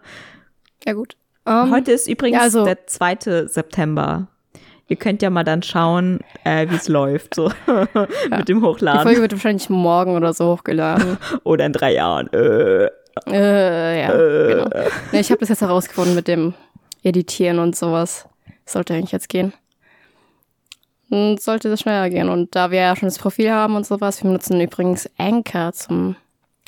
[0.86, 1.16] Ja, gut.
[1.46, 3.48] Ähm, Heute ist übrigens ja, also- der 2.
[3.48, 4.28] September.
[4.92, 7.50] Ihr könnt ja mal dann schauen, äh, wie es läuft, so
[8.30, 9.04] mit dem die Hochladen.
[9.04, 11.18] Folge wird wahrscheinlich morgen oder so hochgeladen.
[11.46, 12.28] Oder in drei Jahren.
[12.34, 12.90] Äh,
[13.28, 14.90] äh, ja, genau.
[15.14, 16.56] Nee, ich habe das jetzt herausgefunden mit dem
[17.04, 18.28] Editieren und sowas.
[18.66, 19.54] Sollte eigentlich jetzt gehen.
[21.10, 22.28] Und sollte das schneller gehen.
[22.28, 26.18] Und da wir ja schon das Profil haben und sowas, wir benutzen übrigens Anchor zum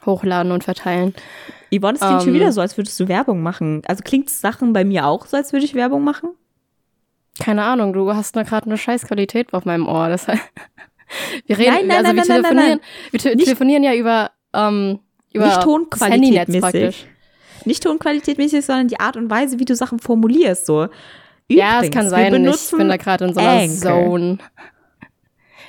[0.06, 1.14] Hochladen und Verteilen.
[1.78, 2.36] Yvonne, es klingt schon Ähm.
[2.36, 3.82] wieder so, als würdest du Werbung machen.
[3.86, 6.30] Also klingt Sachen bei mir auch so, als würde ich Werbung machen?
[7.40, 10.10] Keine Ahnung, du hast nur gerade eine scheiß Qualität auf meinem Ohr.
[10.10, 10.38] Das wir
[11.58, 12.80] reden, Nein, nein, also nein, wir telefonieren,
[13.12, 15.00] wir te Nicht- telefonieren ja über, ähm,
[15.34, 16.62] über Nicht tonqualitätmäßig.
[16.62, 17.06] praktisch.
[17.66, 20.66] Nicht tonqualitätmäßig, sondern die Art und Weise, wie du Sachen formulierst.
[20.66, 20.88] So.
[21.50, 22.46] Ja, es Übrigens, kann sein.
[22.46, 24.06] Ich bin da gerade in so einer Anchor.
[24.06, 24.38] Zone.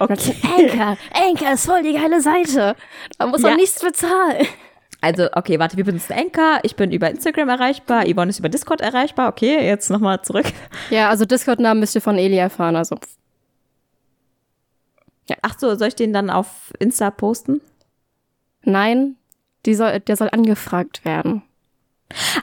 [0.00, 0.35] Okay.
[0.57, 2.74] Anchor, Anchor ist voll die geile Seite.
[3.18, 3.48] Da muss Ja.
[3.50, 4.46] man nichts bezahlen.
[5.05, 6.61] Also, okay, warte, wir benutzen Anchor.
[6.62, 8.05] Ich bin über Instagram erreichbar.
[8.07, 9.29] Yvonne ist über Discord erreichbar.
[9.29, 10.47] Okay, jetzt nochmal zurück.
[10.88, 12.75] Ja, also Discord-Namen müsst ihr von Eli erfahren.
[12.75, 12.97] Also
[15.43, 17.61] Ach so, soll ich den dann auf Insta posten?
[18.67, 19.17] nein,
[19.67, 21.43] soll, der soll angefragt werden.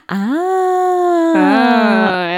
[0.06, 1.32] Ah.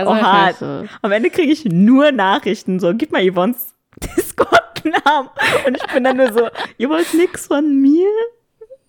[0.04, 0.46] soll Oha.
[0.46, 0.88] scheiße.
[1.02, 2.80] Am Ende kriege ich nur Nachrichten.
[2.80, 3.74] So, gib mal Yvonnes
[4.16, 5.28] Discord-Namen.
[5.66, 8.08] Und ich bin dann nur so, ihr wollt nix von mir?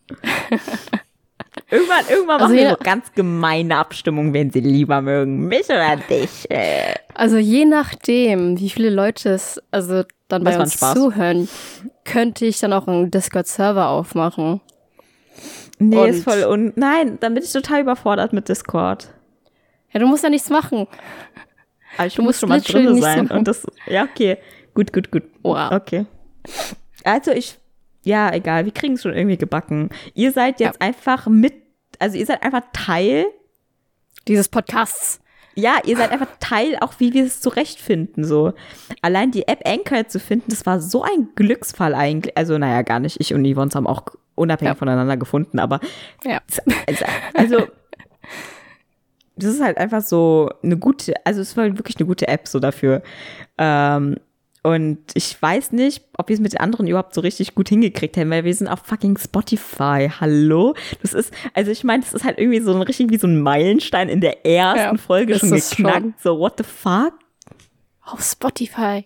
[1.72, 5.48] Irgendwann, irgendwann Also machen wir so ganz gemeine Abstimmungen, wen sie lieber mögen.
[5.48, 6.50] Mich oder dich?
[6.52, 6.94] Äh.
[7.16, 11.48] Also je nachdem, wie viele Leute es also dann bei uns zuhören,
[12.04, 14.62] könnte ich dann auch einen Discord-Server aufmachen.
[15.80, 19.10] Nee, Und- ist voll und nein, dann bin ich total überfordert mit Discord.
[19.92, 20.88] Ja, du musst ja nichts machen.
[21.98, 23.28] Aber ich Du muss musst schon mal drin sein.
[23.32, 24.38] Und das, ja, okay.
[24.74, 25.24] Gut, gut, gut.
[25.42, 25.72] Wow.
[25.72, 26.06] Okay.
[27.04, 27.58] Also ich,
[28.06, 29.90] ja, egal, wir kriegen es schon irgendwie gebacken.
[30.14, 31.54] Ihr seid jetzt einfach mit,
[32.00, 33.26] also ihr seid einfach Teil,
[34.28, 35.20] Dieses Podcasts.
[35.56, 38.54] ja, ihr seid einfach Teil, auch wie wir es zurechtfinden, so.
[39.02, 42.38] Allein die App Anchor zu finden, das war so ein Glücksfall eigentlich.
[42.38, 43.20] Also, naja, gar nicht.
[43.20, 44.04] Ich und Yvonne haben auch
[44.36, 44.76] unabhängig Ja.
[44.76, 45.80] voneinander gefunden, aber
[46.24, 46.42] Ja.
[46.88, 47.68] also, also
[49.38, 52.60] das ist halt einfach so eine gute, also es war wirklich eine gute App so
[52.60, 53.02] dafür.
[53.58, 54.18] Ähm,
[54.66, 58.18] und ich weiß nicht, ob wir es mit den anderen überhaupt so richtig gut hingekriegt
[58.18, 60.10] haben, weil wir sind auf fucking Spotify.
[60.20, 60.74] Hallo?
[61.02, 63.40] Das ist, also ich meine, das ist halt irgendwie so ein richtig wie so ein
[63.40, 66.02] Meilenstein in der ersten Ja, Folge schon geknackt.
[66.02, 66.14] schon.
[66.22, 67.14] So, what the fuck?
[68.02, 69.06] Auf Spotify.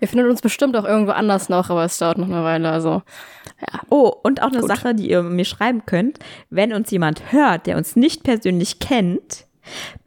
[0.00, 2.70] Ihr findet uns bestimmt auch irgendwo anders noch, aber es dauert noch eine Weile.
[2.70, 3.02] Also,
[3.60, 3.80] ja.
[3.90, 4.68] Oh, und auch eine Gut.
[4.68, 9.46] Sache, die ihr mir schreiben könnt, wenn uns jemand hört, der uns nicht persönlich kennt,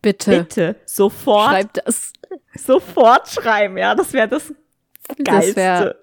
[0.01, 2.11] Bitte, bitte sofort schreibt das.
[2.55, 4.53] sofort schreiben, ja, das wäre Das
[5.23, 5.55] Geilste.
[5.55, 5.95] wäre.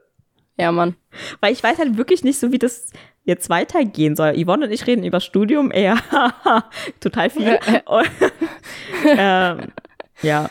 [0.58, 0.94] Ja, Mann.
[1.40, 2.90] Weil ich weiß halt wirklich nicht so, wie das
[3.24, 4.34] jetzt weitergehen soll.
[4.34, 5.96] Yvonne und ich reden über Studium eher
[7.00, 7.58] total viel.
[9.16, 9.72] Ähm,
[10.20, 10.50] ja.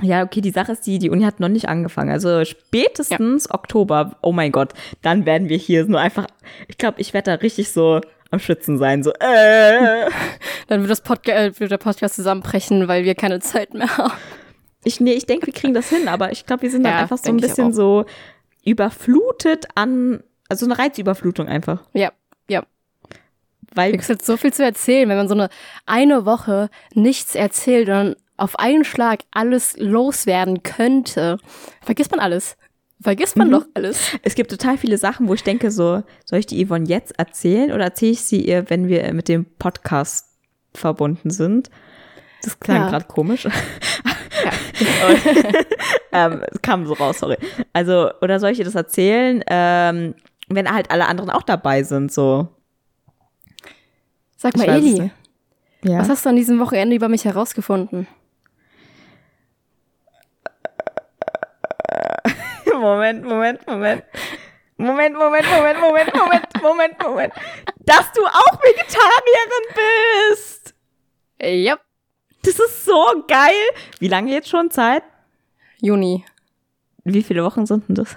[0.00, 2.10] Ja, okay, die Sache ist die, die Uni hat noch nicht angefangen.
[2.10, 6.26] Also spätestens Oktober, oh mein Gott, dann werden wir hier nur einfach,
[6.66, 10.10] ich glaube, ich werde da richtig so am Schützen sein, so, äh.
[10.68, 14.12] Dann wird, das Podca äh, wird der Podcast zusammenbrechen, weil wir keine Zeit mehr haben.
[14.84, 16.98] Ich, nee, ich denke, wir kriegen das hin, aber ich glaube, wir sind dann Ja,
[17.00, 18.04] einfach so ein bisschen so
[18.64, 21.82] überflutet an, also eine Reizüberflutung einfach.
[21.94, 22.12] Ja,
[22.48, 22.64] ja.
[23.74, 25.48] Weil Es gibt so viel zu erzählen, wenn man so eine
[25.86, 31.38] eine Woche nichts erzählt und dann auf einen Schlag alles loswerden könnte.
[31.82, 32.56] Vergisst man alles.
[33.00, 33.52] Vergisst man Mhm.
[33.52, 34.16] doch alles.
[34.22, 37.72] Es gibt total viele Sachen, wo ich denke, so, soll ich die Yvonne jetzt erzählen
[37.72, 40.26] oder erzähle ich sie ihr, wenn wir mit dem Podcast
[40.74, 41.70] verbunden sind?
[42.42, 42.90] Das klang Ja.
[42.90, 43.46] gerade komisch.
[46.10, 47.36] Ähm, es kam so raus, sorry.
[47.72, 50.14] Also, oder soll ich ihr das erzählen, ähm,
[50.48, 52.48] wenn halt alle anderen auch dabei sind, so?
[54.36, 55.10] Sag mal, Eli.
[55.84, 55.98] Ja.
[56.00, 58.06] was hast du an diesem Wochenende über mich herausgefunden?
[62.74, 64.04] Moment, Moment, Moment.
[64.76, 67.32] Moment, Moment, Moment, Moment, Moment, Moment, Moment.
[67.80, 69.66] Dass du auch Vegetarierin
[70.30, 70.74] bist.
[71.42, 71.80] Yep.
[72.42, 73.52] Das ist so geil.
[73.98, 75.02] Wie lange jetzt schon Zeit?
[75.80, 76.24] Juni.
[77.04, 78.16] Wie viele Wochen sind denn das?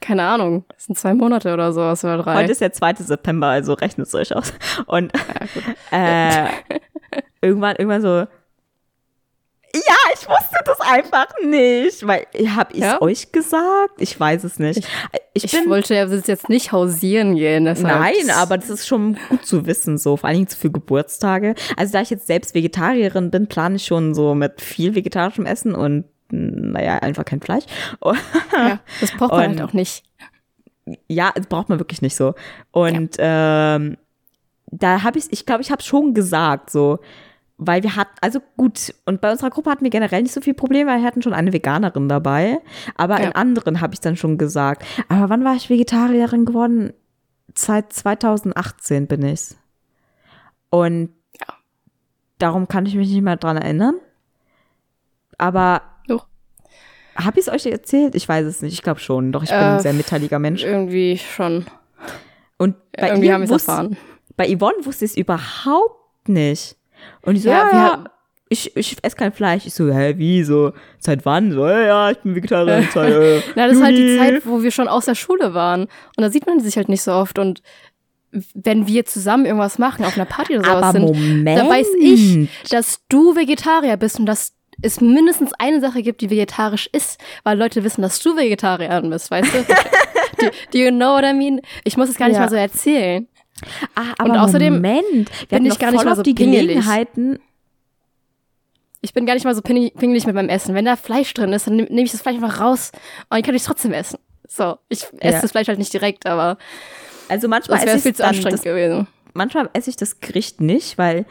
[0.00, 0.64] Keine Ahnung.
[0.68, 2.36] Das sind zwei Monate oder sowas oder drei.
[2.36, 2.94] Heute ist der 2.
[2.94, 4.54] September, also rechnet es euch aus.
[4.86, 5.12] Und
[5.90, 6.46] äh,
[7.40, 8.26] irgendwann, irgendwann so,
[9.74, 12.06] ja, ich wusste das einfach nicht.
[12.06, 13.02] Weil, habe ich es Ja?
[13.02, 13.94] euch gesagt?
[13.98, 14.86] Ich weiß es nicht.
[15.34, 17.64] Ich, ich bin, wollte ja jetzt nicht hausieren gehen.
[17.66, 21.54] Deshalb nein, aber das ist schon gut zu wissen, so, vor allen Dingen für Geburtstage.
[21.76, 25.74] Also, da ich jetzt selbst Vegetarierin bin, plane ich schon so mit viel vegetarischem Essen
[25.74, 27.64] und, mh, naja, einfach kein Fleisch.
[28.56, 30.02] Ja, das braucht man Und- halt auch nicht.
[31.06, 32.34] ja, das braucht man wirklich nicht so.
[32.72, 33.96] Und ähm,
[34.70, 36.98] da habe ich, ich glaube, ich habe schon gesagt, so,
[37.60, 40.54] weil wir hatten, also gut, und bei unserer Gruppe hatten wir generell nicht so viel
[40.54, 42.58] Probleme, weil wir hatten schon eine Veganerin dabei,
[42.96, 43.26] aber Ja.
[43.26, 44.84] in anderen habe ich dann schon gesagt.
[45.08, 46.92] Aber wann war ich Vegetarierin geworden?
[47.54, 49.56] Seit 2018 bin ich's.
[50.70, 51.54] Und Ja.
[52.38, 53.94] darum kann ich mich nicht mehr dran erinnern.
[55.36, 56.26] Aber Doch.
[57.16, 58.14] habe ich es euch erzählt?
[58.14, 58.72] Ich weiß es nicht.
[58.74, 59.32] Ich glaube schon.
[59.32, 60.62] Doch, ich bin Äh, ein sehr mitteiliger Mensch.
[60.62, 61.66] Irgendwie schon.
[62.56, 63.96] Und bei Irgendwie haben wir es erfahren.
[64.36, 66.76] Bei Yvonne wusste ich es überhaupt nicht.
[67.22, 68.10] Und ich so, Ja, ja, wir
[68.50, 69.66] ich, ich esse kein Fleisch.
[69.66, 71.52] Ich so, hä, wie, so, seit wann?
[71.52, 74.16] So, ja, ja, ich bin Vegetarier seit äh, Na, das ist halt die.
[74.16, 75.82] Zeit, wo wir schon aus der Schule waren.
[75.82, 77.38] Und da sieht man sich halt nicht so oft.
[77.38, 77.62] Und
[78.54, 81.58] wenn wir zusammen irgendwas machen, auf einer Party oder sowas Aber sind, Moment.
[81.58, 86.30] da weiß ich, dass du Vegetarier bist und dass es mindestens eine Sache gibt, die
[86.30, 89.58] vegetarisch ist, weil Leute wissen, dass du Vegetarierin bist, weißt du?
[90.40, 91.60] do, do you know what I mean?
[91.84, 92.42] Ich muss es gar nicht Ja.
[92.42, 93.26] mal so erzählen.
[93.94, 96.60] Ah, aber Und außerdem Moment, wir bin ich gar nicht mal so die pingelig.
[96.68, 97.38] Gelegenheiten.
[99.00, 100.74] Ich bin gar nicht mal so pingelig mit meinem Essen.
[100.74, 102.90] Wenn da Fleisch drin ist, dann nehme nehm ich das Fleisch einfach raus
[103.30, 104.18] und ich kann es trotzdem essen.
[104.48, 105.40] So, ich esse Ja.
[105.42, 106.58] das Fleisch halt nicht direkt, aber
[107.28, 109.06] Also manchmal esse viel ich zu dann anstrengend das, gewesen.
[109.34, 111.26] manchmal esse ich das Gericht nicht, weil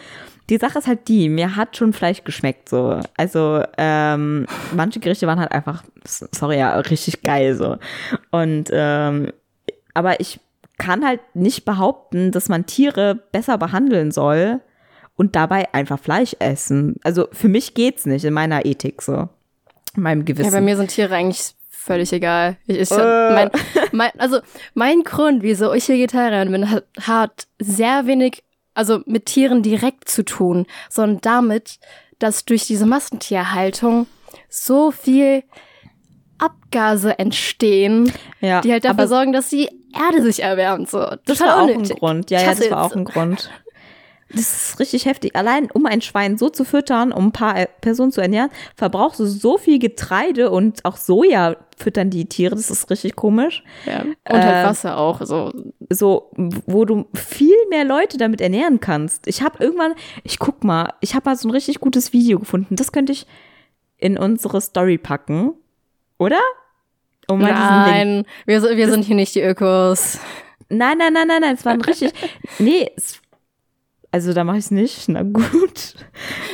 [0.49, 3.01] die Sache ist halt die, mir hat schon Fleisch geschmeckt so.
[3.17, 7.78] Also ähm, manche Gerichte waren halt einfach, sorry, ja, richtig geil so.
[8.32, 9.34] Und ähm,
[9.93, 10.39] aber ich
[10.78, 14.61] kann halt nicht behaupten, dass man Tiere besser behandeln soll
[15.15, 16.95] und dabei einfach Fleisch essen.
[17.03, 19.28] Also für mich geht's nicht in meiner Ethik so,
[19.95, 20.51] in meinem Ja, Gewissen.
[20.51, 22.57] bei mir sind Tiere eigentlich völlig egal.
[22.67, 23.34] Ich, ich, Äh.
[23.34, 23.49] mein,
[23.91, 24.39] mein, also
[24.75, 28.43] mein Grund, wieso ich Vegetarierin bin, hat, hat sehr wenig,
[28.75, 31.80] also mit Tieren direkt zu tun, sondern damit,
[32.19, 34.05] dass durch diese Massentierhaltung
[34.49, 35.43] so viel
[36.38, 38.11] Abgase entstehen,
[38.41, 40.89] ja, die halt dafür sorgen, dass die Erde sich erwärmt.
[40.89, 40.99] So.
[41.25, 41.83] Das Total war auch ein.
[41.83, 42.31] Grund.
[42.31, 43.49] Ja, ja, das war auch ein Grund.
[44.29, 45.38] Das ist richtig heftig.
[45.38, 49.21] Allein um ein Schwein so zu füttern, um ein paar äh, Personen zu ernähren, verbrauchst
[49.21, 52.53] du so viel Getreide und auch Soja füttern die Tiere.
[52.53, 53.63] Das ist richtig komisch.
[53.85, 54.01] Ja.
[54.01, 55.21] Und halt Äh, Wasser auch.
[55.23, 55.53] So.
[55.89, 56.29] So,
[56.65, 59.27] wo du viel mehr Leute damit ernähren kannst.
[59.27, 62.75] Ich habe irgendwann, ich guck mal, ich habe mal so ein richtig gutes Video gefunden.
[62.75, 63.25] Das könnte ich
[63.97, 65.53] in unsere Story packen.
[66.19, 66.39] Oder?
[67.30, 70.19] Diesen Link Nein, wir, sind- wir sind hier nicht die Ökos.
[70.69, 72.11] Nein, nein, nein, nein, nein, es war ein richtig.
[72.59, 73.21] Nee, es,
[74.11, 75.09] also da mache ich es nicht.
[75.09, 75.95] Na gut.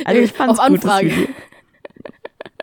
[0.04, 0.84] Also ich fand es Auf gut.
[0.84, 1.06] Anfrage.
[1.10, 1.28] Video.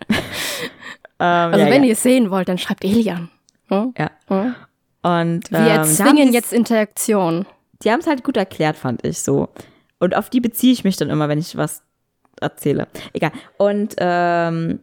[0.08, 1.88] ähm, Also ja, wenn ja.
[1.88, 3.30] ihr es sehen wollt, dann schreibt Elian.
[3.68, 3.94] Hm?
[3.98, 4.10] Ja.
[4.28, 4.54] Hm?
[5.02, 7.46] Und Wir ähm, erzwingen jetzt Interaktion.
[7.82, 9.48] Die haben es halt gut erklärt, fand ich so.
[9.98, 11.82] Und auf die beziehe ich mich dann immer, wenn ich was
[12.40, 12.86] erzähle.
[13.12, 13.32] Egal.
[13.56, 14.80] Und ähm,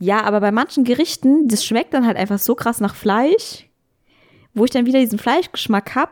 [0.00, 3.68] ja, aber bei manchen Gerichten, das schmeckt dann halt einfach so krass nach Fleisch,
[4.52, 6.10] wo ich dann wieder diesen Fleischgeschmack hab,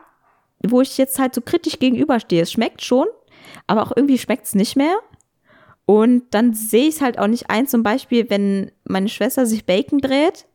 [0.65, 2.41] wo ich jetzt halt so kritisch gegenüberstehe.
[2.41, 3.07] Es schmeckt schon,
[3.67, 4.95] aber auch irgendwie schmeckt es nicht mehr.
[5.85, 9.65] Und dann sehe ich es halt auch nicht ein, zum Beispiel, wenn meine Schwester sich
[9.65, 10.45] Bacon brät,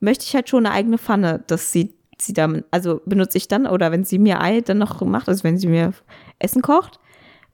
[0.00, 3.68] möchte ich halt schon eine eigene Pfanne, dass sie, sie dann, also benutze ich dann,
[3.68, 5.92] oder wenn sie mir Ei dann noch macht, also wenn sie mir
[6.40, 6.98] Essen kocht,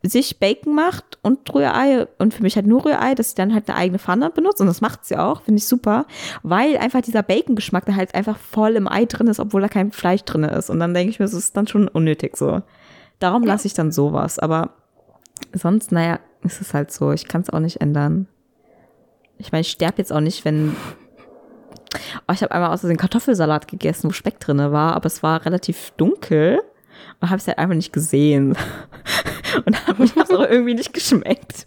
[0.03, 2.07] sich Bacon macht und Rührei.
[2.19, 4.61] Und für mich halt nur Rührei, dass sie dann halt eine eigene Pfanne benutzt.
[4.61, 6.07] Und das macht sie auch, finde ich super,
[6.43, 9.93] weil einfach dieser Bacon-Geschmack da halt einfach voll im Ei drin ist, obwohl da kein
[9.93, 10.71] Fleisch drin ist.
[10.71, 12.63] Und dann denke ich mir, das ist dann schon unnötig so.
[13.19, 14.71] Darum lasse ich dann sowas, aber
[15.53, 18.29] sonst, naja, ist es halt so, ich kann es auch nicht ändern.
[19.39, 20.77] Ich meine, ich sterbe jetzt auch nicht, wenn
[22.27, 25.45] Oh, ich habe einmal aus Versehen Kartoffelsalat gegessen, wo Speck drinne war, aber es war
[25.45, 26.61] relativ dunkel
[27.21, 28.57] und habe es halt einfach nicht gesehen.
[29.65, 31.67] Und dann hat es auch irgendwie nicht geschmeckt.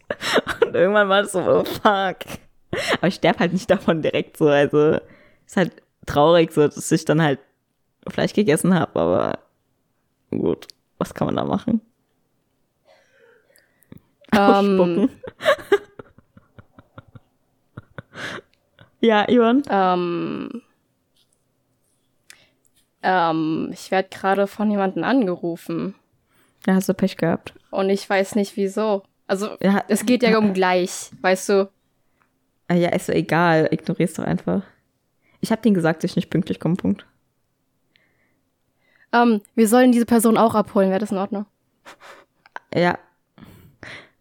[0.65, 2.17] Und irgendwann war es so, oh fuck.
[2.97, 4.47] Aber ich sterbe halt nicht davon direkt so.
[4.47, 4.99] Also
[5.45, 7.39] ist halt traurig, so dass ich dann halt
[8.07, 9.39] Fleisch gegessen habe, aber
[10.32, 10.67] gut,
[10.97, 11.82] was kann man da machen?
[14.34, 15.09] Ähm, Ausspucken.
[19.01, 19.61] ja, Ivan.
[19.69, 20.61] ähm,
[23.03, 25.95] Ähm, ich werde gerade von jemandem angerufen.
[26.68, 27.53] Ja, hast du Pech gehabt.
[27.72, 29.03] Und ich weiß nicht wieso.
[29.28, 31.70] Also, Ja, es geht ja um gleich, weißt du?
[32.68, 33.68] Ah, Ja, ist so egal.
[33.72, 34.62] Ignorier's doch einfach.
[35.39, 37.05] Ich hab denen gesagt, dass ich nicht pünktlich komme, Punkt.
[39.14, 41.45] Ähm, wir sollen diese Person auch abholen, wäre das in Ordnung?
[42.74, 42.97] Ja.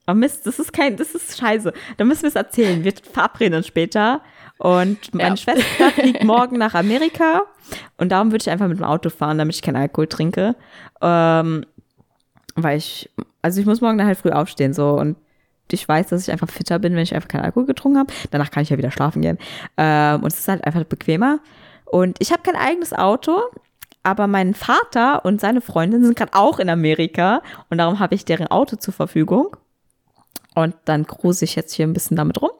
[0.06, 1.72] Aber Mist, das ist kein, das ist scheiße.
[1.96, 2.82] Da müssen wir es erzählen.
[2.82, 4.22] Wir verabreden uns später.
[4.58, 5.36] Und meine Ja.
[5.36, 7.42] Schwester fliegt morgen nach Amerika.
[7.98, 10.56] Und darum würde ich einfach mit dem Auto fahren, damit ich keinen Alkohol trinke.
[11.00, 11.64] Ähm,
[12.62, 13.10] weil ich,
[13.42, 14.90] also ich muss morgen halt früh aufstehen, so.
[14.92, 15.16] Und
[15.72, 18.12] ich weiß, dass ich einfach fitter bin, wenn ich einfach keinen Alkohol getrunken habe.
[18.30, 19.38] Danach kann ich ja wieder schlafen gehen.
[19.76, 21.40] Ähm, und es ist halt einfach bequemer.
[21.84, 23.40] Und ich habe kein eigenes Auto,
[24.02, 28.24] aber mein Vater und seine Freundin sind gerade auch in Amerika und darum habe ich
[28.24, 29.56] deren Auto zur Verfügung.
[30.54, 32.50] Und dann cruise ich jetzt hier ein bisschen damit rum.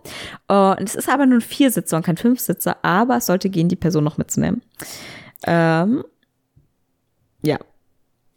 [0.46, 3.76] Und es ist aber nur ein Viersitzer und kein Fünfsitzer, aber es sollte gehen, die
[3.76, 4.62] Person noch mitzunehmen.
[5.46, 6.04] Ähm,
[7.42, 7.58] ja,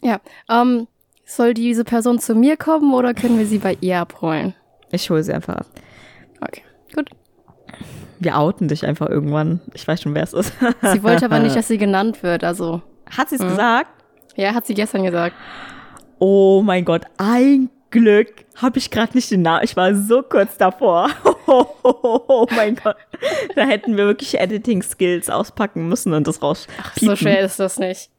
[0.03, 0.19] Ja.
[0.49, 0.87] Ähm,
[1.25, 4.55] soll diese Person zu mir kommen oder können wir sie bei ihr abholen?
[4.91, 5.65] ich hole sie einfach ab.
[6.39, 6.61] Okay,
[6.93, 7.09] gut.
[8.19, 9.59] Wir outen dich einfach irgendwann.
[9.73, 10.53] Ich weiß schon, wer es ist.
[10.83, 12.81] Sie wollte aber nicht, dass sie genannt wird, also.
[13.09, 13.89] Hat sie es gesagt?
[14.35, 15.35] Ja, hat sie gestern gesagt.
[16.19, 19.63] Oh mein Gott, ein Glück habe ich gerade nicht den Namen.
[19.63, 21.09] Ich war so kurz davor.
[21.45, 22.95] Oh, mein Gott.
[23.55, 26.67] Da hätten wir wirklich Editing-Skills auspacken müssen und das raus.
[26.95, 28.09] So schwer ist das nicht.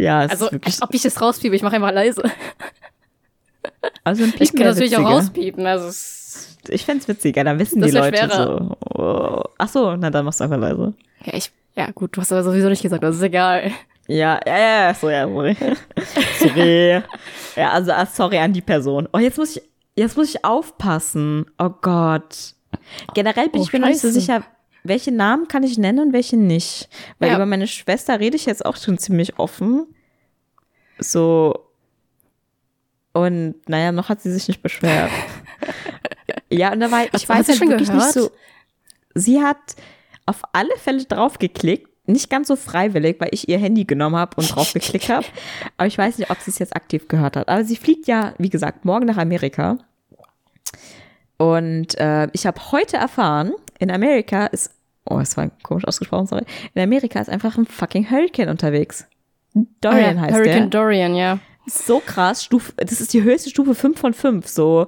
[0.00, 0.74] Ja, es Also, ist wirklich.
[0.74, 2.22] als ob ich das rauspiepe, ich mache einfach leise.
[4.04, 5.16] Also ein Ich kann natürlich auch witziger.
[5.16, 8.76] rauspiepen, also es, Ich fänd's witziger, dann wissen die Leute schwerer.
[8.94, 8.98] so.
[8.98, 9.42] Oh.
[9.58, 10.94] Ach so, na dann machst du einfach leise.
[11.24, 13.70] ja, ich, ja gut, du hast aber sowieso nicht gesagt, das ist egal.
[14.08, 15.56] Ja, ja, ja, so, ja, sorry.
[16.38, 17.02] sorry.
[17.56, 19.08] Ja, also, ah, sorry an die Person.
[19.12, 19.62] Oh, jetzt muss ich,
[19.94, 21.46] jetzt muss ich aufpassen.
[21.58, 22.54] Oh Gott.
[23.14, 24.42] Generell bin Oh, ich mir noch nicht so sicher,
[24.84, 26.88] welche Namen kann ich nennen und welche nicht.
[27.18, 27.36] Weil Ja.
[27.36, 29.86] über meine Schwester rede ich jetzt auch schon ziemlich offen.
[30.98, 31.66] So.
[33.12, 35.10] Und naja, noch hat sie sich nicht beschwert.
[36.50, 38.04] ja, und da war, ich Hast- weiß halt schon wirklich gehört?
[38.04, 38.30] nicht so.
[39.14, 39.58] Sie hat
[40.26, 41.88] auf alle Fälle draufgeklickt.
[42.06, 45.26] Nicht ganz so freiwillig, weil ich ihr Handy genommen habe und drauf geklickt habe.
[45.76, 47.48] Aber ich weiß nicht, ob sie es jetzt aktiv gehört hat.
[47.48, 49.78] Aber sie fliegt ja, wie gesagt, morgen nach Amerika.
[51.40, 54.72] Und äh, ich habe heute erfahren, in Amerika ist,
[55.06, 56.44] oh, es war komisch ausgesprochen, sorry.
[56.74, 59.06] In Amerika ist einfach ein fucking Hurricane unterwegs.
[59.80, 60.80] Dorian Ah ja, heißt Hurricane der.
[60.80, 61.38] Dorian, ja.
[61.66, 64.86] So krass, Stufe, das ist die höchste Stufe 5 von 5, so.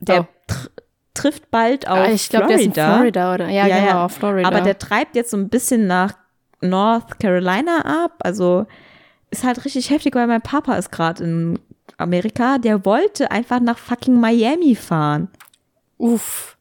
[0.00, 0.26] Der Oh.
[0.48, 0.68] tr
[1.14, 2.96] trifft bald auf Ah, ich glaube, der ist in Florida.
[2.96, 3.48] Florida, oder?
[3.48, 4.08] Ja, Ja, genau, ja.
[4.08, 4.48] Florida.
[4.48, 6.14] Aber der treibt jetzt so ein bisschen nach
[6.60, 8.14] North Carolina ab.
[8.24, 8.66] Also
[9.30, 11.58] ist halt richtig heftig, weil mein Papa ist gerade in
[11.98, 12.58] Amerika.
[12.58, 15.28] Der wollte einfach nach fucking Miami fahren.
[16.02, 16.56] Uff.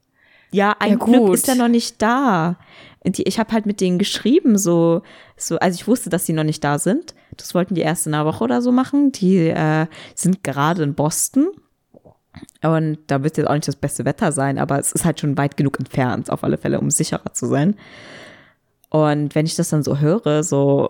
[0.52, 2.58] Ja, ein Ja, Glück ist er noch nicht da.
[3.04, 5.02] Die, ich habe halt mit denen geschrieben, so,
[5.36, 7.16] so, also ich wusste, dass sie noch nicht da sind.
[7.38, 9.12] Das wollten die erst in einer Woche oder so machen.
[9.12, 11.48] Die äh, sind gerade in Boston.
[12.62, 15.38] Und da wird jetzt auch nicht das beste Wetter sein, aber es ist halt schon
[15.38, 17.76] weit genug entfernt, auf alle Fälle, um sicherer zu sein.
[18.90, 20.90] Und wenn ich das dann so höre, so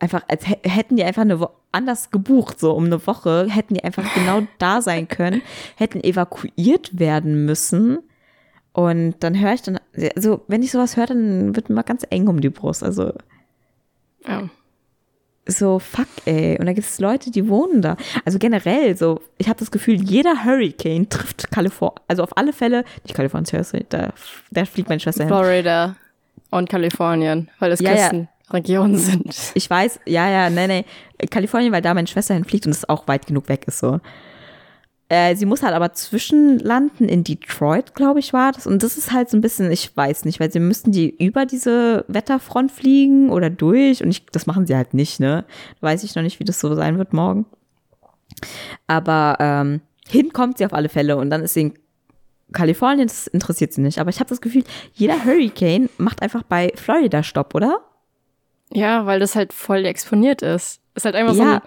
[0.00, 3.74] einfach, als hä- hätten die einfach eine Wo anders gebucht, so um eine Woche, hätten
[3.74, 5.40] die einfach genau da sein können,
[5.76, 7.98] hätten evakuiert werden müssen.
[8.72, 9.78] Und dann höre ich dann,
[10.16, 12.82] also wenn ich sowas höre, dann wird mir mal ganz eng um die Brust.
[12.82, 13.12] Also
[14.26, 14.48] Ja.
[15.46, 16.56] so, fuck, ey.
[16.58, 17.96] Und da gibt es Leute, die wohnen da.
[18.24, 22.00] Also generell, so, ich habe das Gefühl, jeder Hurricane trifft Kalifornien.
[22.08, 24.12] Also auf alle Fälle, nicht Kalifornien, da,
[24.50, 25.28] da fliegt meine Schwester hin.
[25.32, 25.96] Florida
[26.50, 28.10] und Kalifornien, weil das Ja, ja.
[28.50, 29.52] Küstenregionen sind.
[29.54, 30.84] Ich weiß, ja, ja, nee, nee.
[31.30, 34.00] Kalifornien, weil da meine Schwester hinfliegt und es auch weit genug weg ist, so.
[35.08, 38.66] Äh, sie muss halt aber zwischenlanden in Detroit, glaube ich, war das.
[38.66, 41.46] Und das ist halt so ein bisschen, ich weiß nicht, weil sie müssten die über
[41.46, 44.04] diese Wetterfront fliegen oder durch.
[44.04, 45.44] Und ich, das machen sie halt nicht, ne?
[45.80, 47.46] Weiß ich noch nicht, wie das so sein wird morgen.
[48.86, 51.74] Aber ähm, hin kommt sie auf alle Fälle und dann ist sie in
[52.52, 53.98] Kalifornien, das interessiert sie nicht.
[53.98, 54.62] Aber ich habe das Gefühl,
[54.94, 57.80] jeder Hurricane macht einfach bei Florida Stopp, oder?
[58.72, 60.80] Ja, weil das halt voll exponiert ist.
[60.94, 61.54] Ist halt einfach so Ja.
[61.56, 61.60] ein,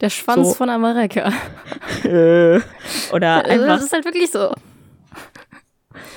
[0.00, 0.54] der Schwanz So.
[0.54, 1.32] von Amerika.
[2.04, 2.60] Äh,
[3.12, 4.52] oder Also einfach das ist halt wirklich so.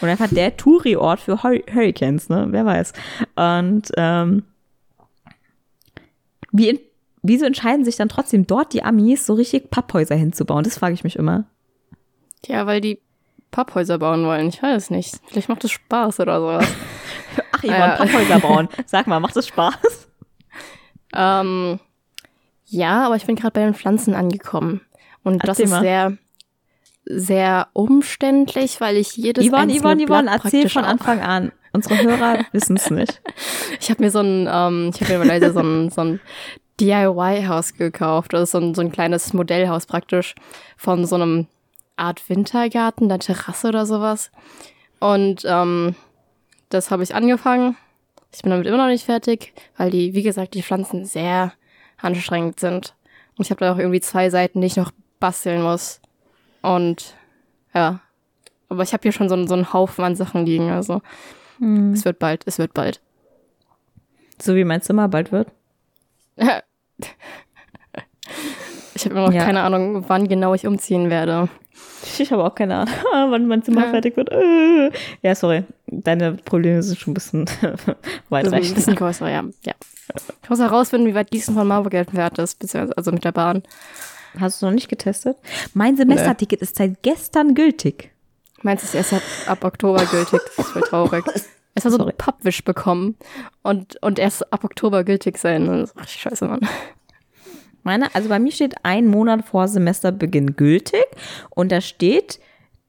[0.01, 2.47] Und einfach der Touri-Ort für Hur Hurricanes, ne?
[2.49, 2.93] Wer weiß.
[3.35, 4.43] Und ähm,
[6.51, 6.79] wie in,
[7.23, 10.63] wieso entscheiden sich dann trotzdem dort die Amis, so richtig Papphäuser hinzubauen?
[10.63, 11.45] Das frage ich mich immer.
[12.45, 12.99] Ja, weil die
[13.51, 14.49] Papphäuser bauen wollen.
[14.49, 15.15] Ich weiß nicht.
[15.27, 16.67] Vielleicht macht es Spaß oder sowas.
[17.53, 17.95] Ach, ihr wollt Ja.
[17.95, 18.67] Papphäuser bauen.
[18.85, 20.06] Sag mal, macht das Spaß?
[21.17, 21.79] Ähm,
[22.67, 24.81] ja, aber ich bin gerade bei den Pflanzen angekommen.
[25.23, 25.81] Und das Erzähl ist mal.
[25.81, 26.17] sehr,
[27.05, 31.51] sehr umständlich, weil ich jedes Yvonne, einzelne Yvonne, Yvonne, Blatt erzähl von Anfang an.
[31.73, 33.21] Unsere Hörer wissen es nicht.
[33.79, 36.19] Ich habe mir so ein, ähm, ich habe mir leider so ein, so ein
[36.79, 38.33] DIY-Haus gekauft.
[38.33, 40.35] Das ist so ein, so ein kleines Modellhaus praktisch
[40.77, 41.47] von so einem
[41.95, 44.31] Art Wintergarten, der Terrasse oder sowas.
[44.99, 45.95] Und ähm,
[46.69, 47.77] das habe ich angefangen.
[48.31, 51.53] Ich bin damit immer noch nicht fertig, weil die, wie gesagt, die Pflanzen sehr
[51.99, 52.95] anstrengend sind.
[53.37, 56.01] Und ich habe da auch irgendwie zwei Seiten, die ich noch basteln muss.
[56.61, 57.15] Und
[57.73, 57.99] ja.
[58.69, 60.69] Aber ich habe hier schon so, so einen Haufen an Sachen liegen.
[60.69, 61.01] Also
[61.59, 61.93] Hm.
[61.93, 63.01] es wird bald, es wird bald.
[64.41, 65.47] So wie mein Zimmer bald wird.
[68.95, 69.45] Ich habe immer noch Ja.
[69.45, 71.49] keine Ahnung, wann genau ich umziehen werde.
[72.19, 72.91] Ich habe auch keine Ahnung,
[73.31, 73.89] wann mein Zimmer Ja.
[73.91, 74.29] fertig wird.
[74.31, 74.91] Äh.
[75.21, 75.63] Ja, sorry.
[75.87, 77.95] Deine Probleme sind schon ein bisschen ist ein
[78.29, 78.75] weitreichend.
[78.75, 79.43] bisschen größer, ja.
[79.65, 79.73] ja.
[80.43, 83.63] Ich muss herausfinden, wie weit Gießen von Marburg entfernt ist, beziehungsweise also mit der Bahn.
[84.39, 85.37] Hast du noch nicht getestet?
[85.73, 88.11] Mein Semesterticket ist seit gestern gültig.
[88.61, 90.39] Meins ist erst ab, ab Oktober gültig.
[90.57, 91.25] Das ist voll traurig.
[91.75, 92.09] Es war so Sorry.
[92.11, 93.17] ein Pappwisch bekommen
[93.61, 95.67] und, und erst ab Oktober gültig sein.
[95.67, 96.61] Das ist richtig scheiße, Mann.
[97.87, 101.05] Meine, also bei mir steht ein Monat vor Semesterbeginn gültig
[101.51, 102.41] und da steht,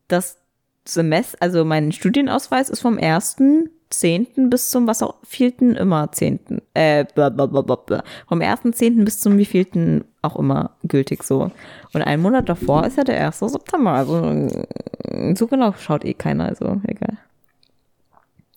[0.08, 0.38] das
[0.84, 4.50] Semester, also mein Studienausweis ist vom 1.10.
[4.50, 6.40] bis zum was auch vierten immer 10.
[6.74, 9.04] Äh, vom 1.10.
[9.04, 11.52] bis zum wievielten auch immer gültig so.
[11.92, 13.38] Und einen Monat davor ist ja der 1.
[13.38, 13.92] September.
[13.92, 17.18] Also äh, so genau schaut eh keiner, also egal.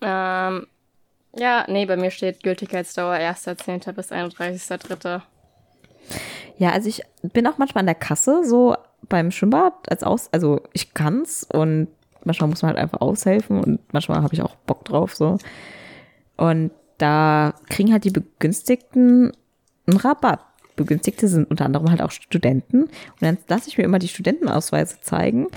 [0.00, 0.66] Ähm,
[1.36, 3.92] ja, nee, bei mir steht Gültigkeitsdauer 1.10.
[3.92, 5.22] bis 31.3.
[6.58, 8.76] Ja, also ich bin auch manchmal an der Kasse, so
[9.08, 11.88] beim Schwimmbad als Aus, also ich kann's und
[12.24, 15.38] manchmal muss man halt einfach aushelfen und manchmal habe ich auch Bock drauf, so.
[16.36, 19.32] Und da kriegen halt die Begünstigten
[19.86, 20.40] einen Rabatt.
[20.76, 22.84] Begünstigte sind unter anderem halt auch Studenten.
[22.84, 22.90] Und
[23.20, 25.48] dann lasse ich mir immer die Studentenausweise zeigen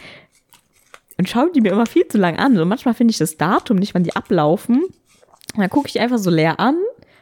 [1.17, 2.55] und schaue die mir immer viel zu lang an.
[2.55, 4.83] So manchmal finde ich das Datum nicht, wann die ablaufen.
[4.83, 6.75] Und dann gucke ich einfach so leer an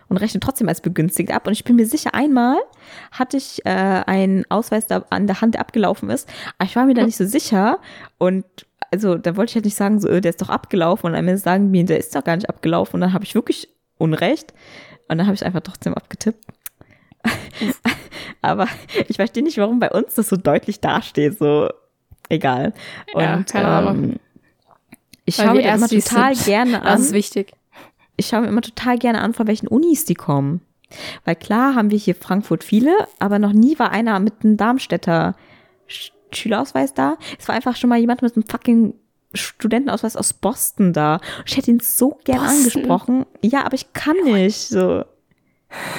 [0.09, 1.47] und rechne trotzdem als begünstigt ab.
[1.47, 2.57] Und ich bin mir sicher, einmal
[3.11, 6.29] hatte ich äh, einen Ausweis da an der Hand, der abgelaufen ist.
[6.57, 7.79] Aber ich war mir da nicht so sicher.
[8.17, 8.45] Und
[8.91, 11.07] also da wollte ich halt nicht sagen, so, äh, der ist doch abgelaufen.
[11.07, 12.95] Und am Ende sagen mir, der ist doch gar nicht abgelaufen.
[12.95, 14.53] Und dann habe ich wirklich Unrecht.
[15.07, 16.43] Und dann habe ich einfach trotzdem abgetippt.
[18.41, 18.67] Aber
[19.07, 21.37] ich verstehe nicht, warum bei uns das so deutlich dasteht.
[21.37, 21.69] So,
[22.29, 22.73] egal.
[23.17, 24.03] Ja, Und, keine Ahnung.
[24.03, 24.19] ähm,
[25.25, 26.45] Ich Weil schaue mir das immer total sind.
[26.45, 27.53] gerne an Das ist wichtig.
[28.17, 30.61] Ich schaue mir immer total gerne an, von welchen Unis die kommen.
[31.25, 35.35] Weil klar haben wir hier Frankfurt viele, aber noch nie war einer mit einem Darmstädter
[35.87, 37.17] Sch Schülerausweis da.
[37.37, 38.95] Es war einfach schon mal jemand mit einem fucking
[39.35, 41.19] Studentenausweis aus Boston da.
[41.45, 42.57] Ich hätte ihn so gern Boston?
[42.57, 43.25] angesprochen.
[43.41, 44.57] Ja, aber ich kann nicht.
[44.57, 45.05] So.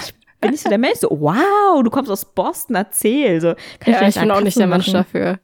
[0.00, 0.98] Ich bin nicht so der Mensch.
[0.98, 3.40] So, wow, du kommst aus Boston, erzähl.
[3.40, 5.38] So, kann Ja, vielleicht ich bin auch nicht der Mensch dafür.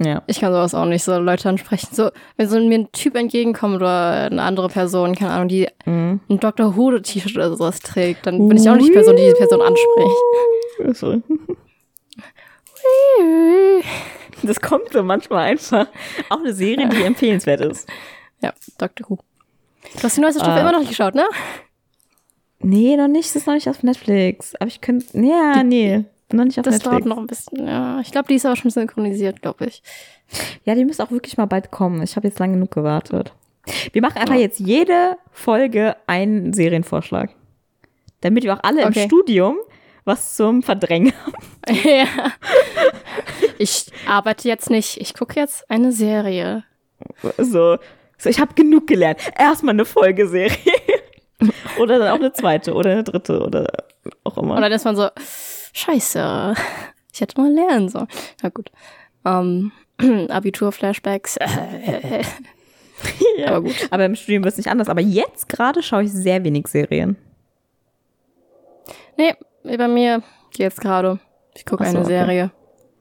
[0.00, 0.22] Ja.
[0.28, 1.88] Ich kann sowas auch nicht, so Leute ansprechen.
[1.92, 6.20] So, wenn so mir ein Typ entgegenkommt oder eine andere Person, keine Ahnung, die Mhm.
[6.30, 6.76] ein Dr.
[6.76, 10.96] Who-T-Shirt oder sowas trägt, dann bin ich auch nicht die Person, die die Person anspricht.
[10.98, 11.22] Sorry.
[14.42, 15.88] Das kommt so manchmal einfach.
[16.28, 17.88] Auch eine Serie, die empfehlenswert ist.
[18.40, 19.08] Ja, Dr.
[19.10, 19.18] Who.
[19.96, 20.60] Du hast die neueste Staffel Ah.
[20.60, 21.24] immer noch nicht geschaut, ne?
[22.60, 23.28] Nee, noch nicht.
[23.30, 24.54] Das ist noch nicht auf Netflix.
[24.56, 25.06] Aber ich könnte.
[25.18, 26.04] Ja, nee.
[26.30, 26.90] Noch nicht auf Das Netflix.
[26.90, 27.66] dauert noch ein bisschen.
[27.66, 29.82] Ja, ich glaube, die ist aber schon synchronisiert, glaube ich.
[30.64, 32.02] Ja, die müssen auch wirklich mal bald kommen.
[32.02, 33.32] Ich habe jetzt lange genug gewartet.
[33.92, 37.30] Wir machen einfach jetzt jede Folge einen Serienvorschlag.
[38.20, 39.02] Damit wir auch alle Okay.
[39.04, 39.56] im Studium
[40.04, 41.78] was zum Verdrängen haben.
[41.84, 42.06] ja.
[43.58, 44.98] Ich arbeite jetzt nicht.
[45.00, 46.64] Ich gucke jetzt eine Serie.
[47.36, 47.76] So,
[48.16, 49.18] so ich habe genug gelernt.
[49.38, 50.56] Erstmal eine Folgeserie.
[51.78, 53.66] oder dann auch eine zweite oder eine dritte oder
[54.24, 54.60] auch immer.
[54.60, 55.08] Dann ist man so,
[55.72, 56.54] scheiße,
[57.12, 58.08] ich hätte mal lernen sollen.
[58.42, 58.70] Na gut.
[59.24, 59.72] Ähm,
[60.28, 61.38] Abitur-Flashbacks.
[63.36, 63.48] ja.
[63.48, 63.88] aber gut.
[63.90, 64.88] Aber im Studium wird es nicht anders.
[64.88, 67.16] Aber jetzt gerade schaue ich sehr wenig Serien.
[69.16, 70.22] Nee, bei mir
[70.56, 71.18] jetzt gerade.
[71.54, 72.08] Ich gucke so, eine okay.
[72.08, 72.50] Serie.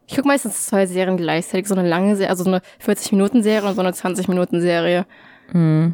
[0.08, 1.68] Ich gucke meistens zwei Serien gleichzeitig.
[1.68, 5.06] So eine lange Serie, also so eine 40-Minuten-Serie und so eine 20-Minuten-Serie.
[5.52, 5.94] Hm.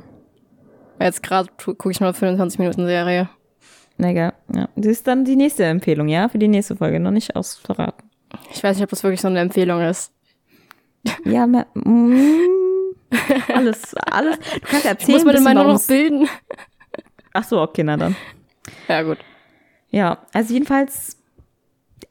[0.99, 3.29] Jetzt gerade gucke ich nur eine 25-Minuten-Serie.
[3.97, 4.33] Na egal.
[4.53, 4.69] Ja.
[4.75, 6.29] Das ist dann die nächste Empfehlung, ja?
[6.29, 6.99] Für die nächste Folge.
[6.99, 8.09] Noch nicht ausverraten.
[8.53, 10.11] Ich weiß nicht, ob das wirklich so eine Empfehlung ist.
[11.25, 12.93] Ja, mehr, mm,
[13.53, 14.39] alles, alles.
[14.39, 16.29] Du kannst Ich erzählen, muss mir den bisschen, mal nur warum noch bilden.
[17.33, 18.15] Ach so, okay, na dann.
[18.87, 19.17] Ja, gut.
[19.89, 21.17] Ja, also jedenfalls,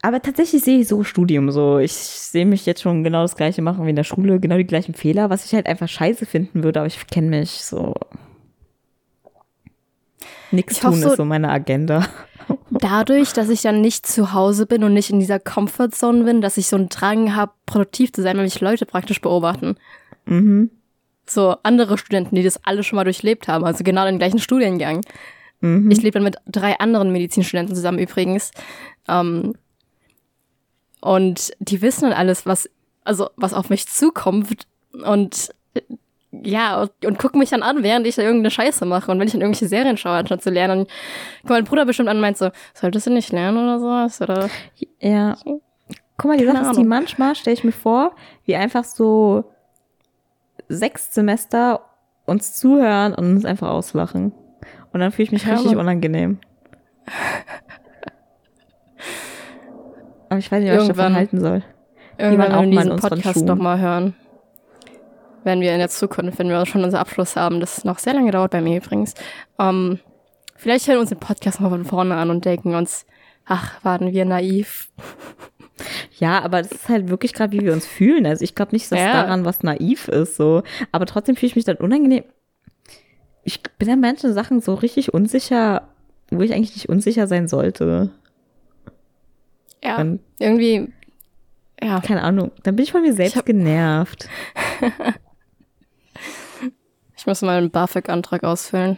[0.01, 1.79] aber tatsächlich sehe ich so Studium so.
[1.79, 4.67] Ich sehe mich jetzt schon genau das gleiche machen wie in der Schule, genau die
[4.67, 7.93] gleichen Fehler, was ich halt einfach scheiße finden würde, aber ich kenne mich so.
[10.53, 12.05] Nichts tun so- ist so meine Agenda.
[12.69, 16.57] Dadurch, dass ich dann nicht zu Hause bin und nicht in dieser Comfortzone bin, dass
[16.57, 19.75] ich so einen Drang habe, produktiv zu sein, wenn mich Leute praktisch beobachten.
[20.25, 20.69] Mhm.
[21.25, 25.01] so andere Studenten, die das alle schon mal durchlebt haben, also genau den gleichen Studiengang.
[25.61, 25.89] Mhm.
[25.89, 28.51] Ich lebe dann mit drei anderen Medizinstudenten zusammen übrigens.
[29.07, 29.53] Ähm,
[31.01, 32.69] und die wissen dann alles, was,
[33.03, 34.65] also was auf mich zukommt.
[35.05, 35.49] Und
[36.41, 39.11] ja, und, und gucken mich dann an, während ich da irgendeine Scheiße mache.
[39.11, 40.87] Und wenn ich dann irgendwelche Serien schaue, anstatt zu lernen, dann
[41.41, 44.21] kommt mein Bruder bestimmt an und meint so, solltest du nicht lernen oder sowas?
[44.21, 44.49] Oder
[44.99, 45.35] Ja.
[46.17, 48.15] Guck mal, die Sache ist, die manchmal stelle ich mir vor,
[48.45, 49.51] wie einfach so
[50.69, 51.81] sechs Semester
[52.25, 54.31] uns zuhören und uns einfach auslachen.
[54.91, 56.39] Und dann fühle ich mich Ja, richtig unangenehm.
[60.29, 61.61] Aber ich weiß nicht, was ich davon halten soll.
[62.17, 64.15] irgendwann, auch wenn wir diesen Podcast nochmal hören.
[65.43, 68.31] Wenn wir in der Zukunft, wenn wir schon unseren Abschluss haben, das noch sehr lange
[68.31, 69.13] dauert bei mir übrigens,
[69.59, 69.99] ähm,
[70.55, 73.05] vielleicht hören wir uns den Podcast mal von vorne an und denken uns,
[73.45, 74.89] ach, waren wir naiv.
[76.19, 78.27] Ja, aber das ist halt wirklich gerade, wie wir uns fühlen.
[78.27, 79.11] Also ich glaube nicht, dass Ja.
[79.11, 80.61] daran was naiv ist, so.
[80.91, 82.23] Aber trotzdem fühle ich mich dann unangenehm.
[83.43, 85.89] Ich bin an manchen Sachen so richtig unsicher,
[86.29, 88.11] wo ich eigentlich nicht unsicher sein sollte.
[89.83, 90.89] Ja, Und irgendwie,
[91.81, 91.99] ja.
[92.01, 94.29] keine Ahnung, dann bin ich von mir selbst hab- genervt.
[97.23, 98.97] Ich muss mal einen BAföG-Antrag ausfüllen.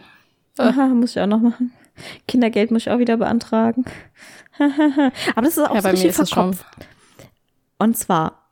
[0.58, 1.72] Aha, muss ich auch noch machen.
[2.26, 3.84] Kindergeld muss ich auch wieder beantragen.
[4.58, 6.52] Aber das ist auch Ja, so bei mir ist es schon.
[6.54, 6.88] verkopft.
[7.78, 8.48] Und zwar,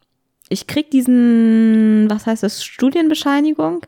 [0.48, 3.80] ich krieg diesen, was heißt das, Studienbescheinigung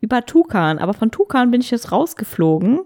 [0.00, 0.78] über Tukan.
[0.78, 2.78] Aber von Tukan bin ich jetzt rausgeflogen,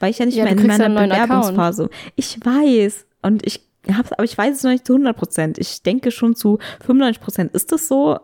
[0.00, 1.90] weil ich ja nicht Ja, mehr in meiner Bewerbungsphase.
[2.16, 3.06] Ich weiß.
[3.22, 5.58] Und ich hab's, aber ich weiß es noch nicht zu 100 Prozent.
[5.58, 8.18] Ich denke schon zu 95 Prozent ist das so.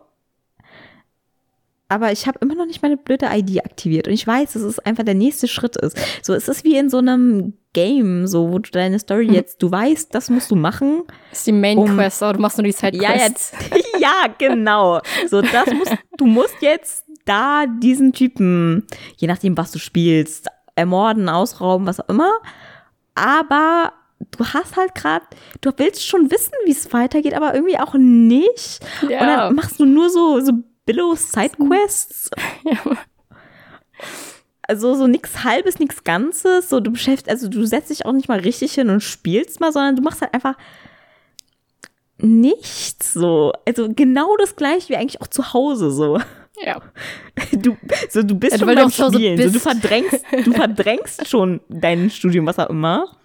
[1.89, 4.07] Aber ich habe immer noch nicht meine blöde ID aktiviert.
[4.07, 5.97] Und ich weiß, dass es einfach der nächste Schritt ist.
[6.21, 9.33] So, es ist wie in so einem Game, so, wo du deine Story Mhm.
[9.33, 11.03] jetzt, du weißt, das musst du machen.
[11.29, 13.53] Das ist die Main Um- Quest, aber du machst nur die Side Ja, jetzt.
[13.99, 14.99] ja, genau.
[15.29, 18.85] So, das musst, du musst jetzt da diesen Typen,
[19.17, 22.31] je nachdem, was du spielst, ermorden, ausrauben, was auch immer.
[23.15, 23.93] Aber
[24.37, 25.25] du hast halt gerade,
[25.61, 28.79] du willst schon wissen, wie es weitergeht, aber irgendwie auch nicht.
[29.07, 29.19] Ja.
[29.21, 30.51] Und dann machst du nur so, so
[30.87, 32.31] Billow-Sidequests.
[34.69, 36.67] Also so nix halbes, nix Ganzes.
[36.67, 39.71] So du beschäftigst, also du setzt dich auch nicht mal richtig hin und spielst mal,
[39.71, 40.55] sondern du machst halt einfach
[42.17, 43.53] nichts so.
[43.65, 46.19] Also genau das gleiche wie eigentlich auch zu Hause so.
[46.61, 46.81] ja.
[47.53, 47.77] Du,
[48.09, 49.37] so, du bist Ja, schon beim Spielen.
[49.41, 53.15] So, du verdrängst, du verdrängst schon dein Studium, was auch immer.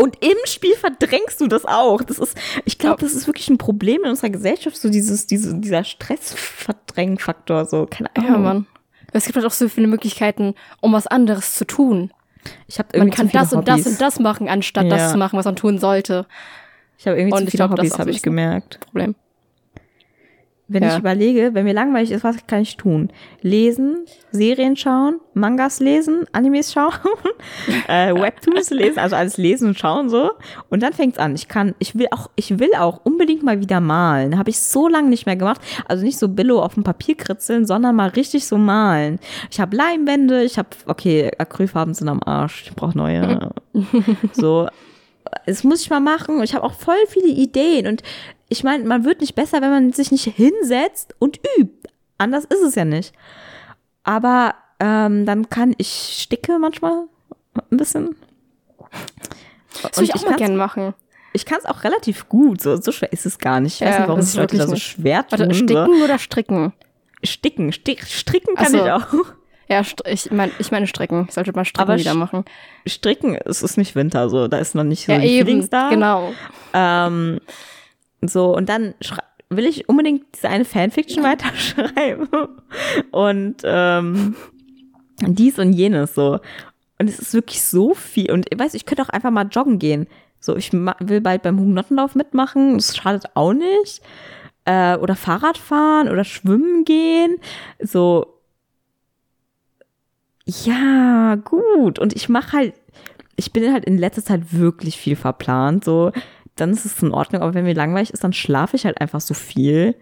[0.00, 2.02] Und im Spiel verdrängst du das auch.
[2.02, 5.56] Das ist, ich glaube, das ist wirklich ein Problem in unserer Gesellschaft, so dieses, diese,
[5.56, 8.30] dieser Stressverdrängfaktor, so, keine Ahnung.
[8.32, 8.66] Ja, Mann.
[9.12, 12.12] Es gibt halt auch so viele Möglichkeiten, um was anderes zu tun.
[12.68, 13.86] Ich habe Man irgendwie kann zu viele das und das Hobbys.
[13.86, 14.90] und das machen, anstatt Ja.
[14.96, 16.26] das zu machen, was man tun sollte.
[16.96, 18.78] Ich habe irgendwie Und zu ich viele glaub, das Hobbys, habe ich gemerkt.
[18.80, 19.14] Problem.
[20.70, 20.92] Wenn Ja.
[20.92, 23.08] ich überlege, wenn mir langweilig ist, was kann ich tun?
[23.40, 26.92] Lesen, Serien schauen, Mangas lesen, Animes schauen,
[27.88, 30.32] äh, Webtoons lesen, also alles lesen und schauen so.
[30.68, 31.34] Und dann fängt's an.
[31.34, 34.36] Ich kann, ich will auch, ich will auch unbedingt mal wieder malen.
[34.38, 35.62] Habe ich so lange nicht mehr gemacht.
[35.88, 39.20] Also nicht so Billo auf dem Papier kritzeln, sondern mal richtig so malen.
[39.50, 42.64] Ich habe Leimwände, ich habe, okay, Acrylfarben sind am Arsch.
[42.66, 43.50] Ich brauche neue.
[44.32, 44.68] so,
[45.46, 46.42] das muss ich mal machen.
[46.42, 48.02] Ich habe auch voll viele Ideen und
[48.48, 51.88] ich meine, man wird nicht besser, wenn man sich nicht hinsetzt und übt.
[52.16, 53.12] Anders ist es ja nicht.
[54.04, 57.04] Aber ähm, dann kann ich sticke manchmal
[57.70, 58.16] ein bisschen.
[59.82, 60.94] Das würde ich auch mal gerne machen.
[61.32, 62.60] Ich kann es auch relativ gut.
[62.60, 63.80] So, so schwer ist es gar nicht.
[63.80, 65.38] Ich weiß Ja, nicht, warum sich Leute da so schwer tun.
[65.40, 66.72] Warte, sticken oder stricken?
[67.22, 68.84] Sticken, stick, stricken kann so.
[68.84, 69.06] ich auch.
[69.68, 71.26] Ja, ich meine ich meine stricken.
[71.28, 72.44] Ich sollte mal stricken Aber wieder machen.
[72.86, 75.46] Stricken, es ist nicht Winter, so da ist noch nicht so Ja, eben.
[75.46, 75.90] Feelings da.
[75.90, 76.32] Genau.
[76.72, 77.40] Ähm,
[78.22, 78.94] so, und dann
[79.50, 82.28] will ich unbedingt diese eine Fanfiction weiterschreiben.
[83.10, 84.36] Und ähm,
[85.20, 86.38] dies und jenes so.
[86.98, 88.30] Und es ist wirklich so viel.
[88.30, 90.06] Und ich weiß, ich könnte auch einfach mal joggen gehen.
[90.40, 92.76] So, ich will bald beim Hugenottenlauf mitmachen.
[92.76, 94.02] Das schadet auch nicht.
[94.64, 97.36] Äh, oder Fahrrad fahren oder schwimmen gehen.
[97.80, 98.34] So.
[100.44, 101.98] Ja, gut.
[101.98, 102.74] Und ich mache halt,
[103.36, 105.84] ich bin halt in letzter Zeit wirklich viel verplant.
[105.84, 106.12] So,
[106.60, 107.42] dann ist es in Ordnung.
[107.42, 109.94] Aber wenn mir langweilig ist, dann schlafe ich halt einfach so viel,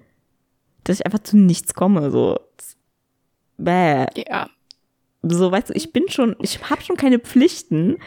[0.84, 2.10] dass ich einfach zu nichts komme.
[2.10, 2.38] So,
[3.58, 4.06] bäh.
[4.28, 4.48] Ja.
[5.22, 7.98] So, weißt du, ich bin schon, ich habe schon keine Pflichten.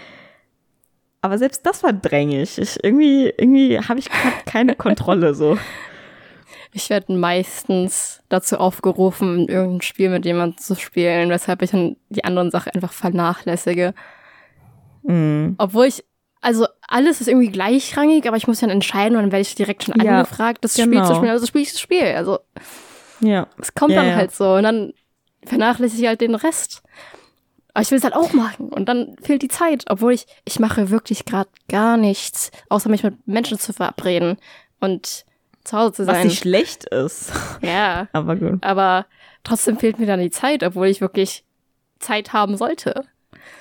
[1.21, 2.57] Aber selbst das verdränge ich.
[2.57, 4.09] ich irgendwie irgendwie habe ich
[4.45, 5.57] keine Kontrolle so.
[6.71, 12.23] Ich werde meistens dazu aufgerufen, irgendein Spiel mit jemandem zu spielen, weshalb ich dann die
[12.23, 13.95] anderen Sachen einfach vernachlässige.
[15.01, 15.53] Mm.
[15.57, 16.05] Obwohl ich,
[16.41, 19.83] also alles ist irgendwie gleichrangig, aber ich muss dann entscheiden und dann werde ich direkt
[19.83, 21.07] schon Ja, angefragt, das Spiel genau.
[21.07, 21.31] zu spielen.
[21.31, 22.03] Also spiele ich das Spiel.
[22.15, 22.39] Also
[23.19, 23.47] Ja.
[23.61, 24.53] es kommt Ja, dann halt so.
[24.55, 24.93] Und dann
[25.45, 26.81] vernachlässige ich halt den Rest.
[27.73, 30.59] Aber ich will es halt auch machen und dann fehlt die Zeit, obwohl ich, ich
[30.59, 34.37] mache wirklich gerade gar nichts, außer mich mit Menschen zu verabreden
[34.79, 35.25] und
[35.63, 36.27] zu Hause zu Was sein.
[36.27, 37.31] nicht schlecht ist.
[37.61, 38.63] ja, Aber gut.
[38.65, 39.05] aber
[39.43, 41.43] trotzdem fehlt mir dann die Zeit, obwohl ich wirklich
[41.99, 43.05] Zeit haben sollte.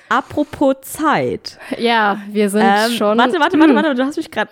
[0.09, 1.59] Apropos Zeit.
[1.77, 3.17] Ja, wir sind Ähm, schon.
[3.17, 4.51] Warte, warte, warte, warte, du hast mich gerade.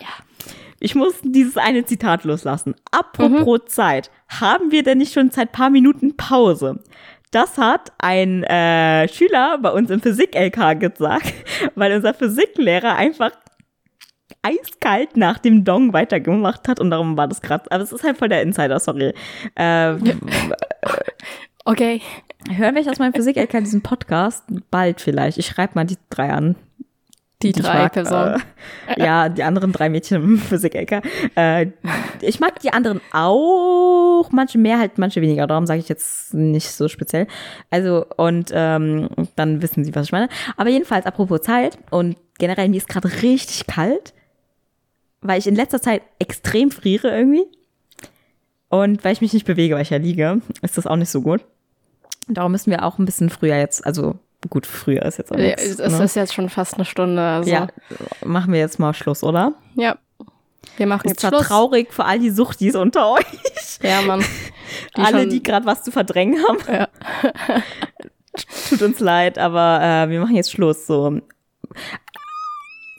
[0.79, 2.75] Ich muss dieses eine Zitat loslassen.
[2.91, 4.11] Apropos Zeit.
[4.29, 6.83] Haben wir denn nicht schon seit paar Minuten Pause?
[7.31, 11.33] Das hat ein äh, Schüler bei uns im Physik-LK gesagt,
[11.75, 13.31] weil unser Physiklehrer einfach
[14.43, 17.69] eiskalt nach dem Dong weitergemacht hat und darum war das gerade.
[17.71, 19.13] Aber es ist halt voll der Insider, sorry.
[19.55, 19.95] Äh,
[21.67, 21.99] Okay.
[22.49, 24.45] Hören wir aus meinem Physik-LK diesen Podcast?
[24.71, 25.37] Bald vielleicht.
[25.37, 26.55] Ich schreibe mal die drei an.
[27.41, 28.41] Die ich drei mag, Personen.
[28.87, 31.03] Äh, ja, die anderen drei Mädchen im Physik-LK.
[31.35, 31.71] Äh,
[32.21, 35.45] ich mag die anderen auch, manche mehr, halt manche weniger.
[35.45, 37.27] Darum sage ich jetzt nicht so speziell.
[37.69, 40.29] Also, und ähm, dann wissen sie, was ich meine.
[40.55, 44.13] Aber jedenfalls, apropos Zeit und generell, mir ist gerade richtig kalt,
[45.19, 47.43] weil ich in letzter Zeit extrem friere irgendwie.
[48.69, 51.21] Und weil ich mich nicht bewege, weil ich ja liege, ist das auch nicht so
[51.21, 51.43] gut.
[52.27, 54.15] Darum müssen wir auch ein bisschen früher jetzt, also
[54.49, 56.03] gut, früher ist jetzt auch Ja, nichts, es ne?
[56.03, 57.21] ist jetzt schon fast eine Stunde.
[57.21, 57.49] Also.
[57.49, 57.67] Ja,
[58.23, 59.53] machen wir jetzt mal Schluss, oder?
[59.75, 59.97] ja.
[60.75, 61.47] Wir machen Ist jetzt zwar Schluss.
[61.47, 63.23] traurig für all die Suchtis unter euch.
[63.81, 64.19] Ja, Mann.
[64.97, 66.57] Die Alle, die gerade was zu verdrängen haben.
[66.67, 66.87] Ja.
[68.69, 70.85] Tut uns leid, aber äh, wir machen jetzt Schluss.
[70.85, 71.21] So.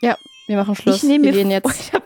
[0.00, 0.16] Ja,
[0.46, 0.96] wir machen Schluss.
[0.96, 1.80] Ich nehme wir mir gehen vor, jetzt.
[1.80, 2.02] ich, hab,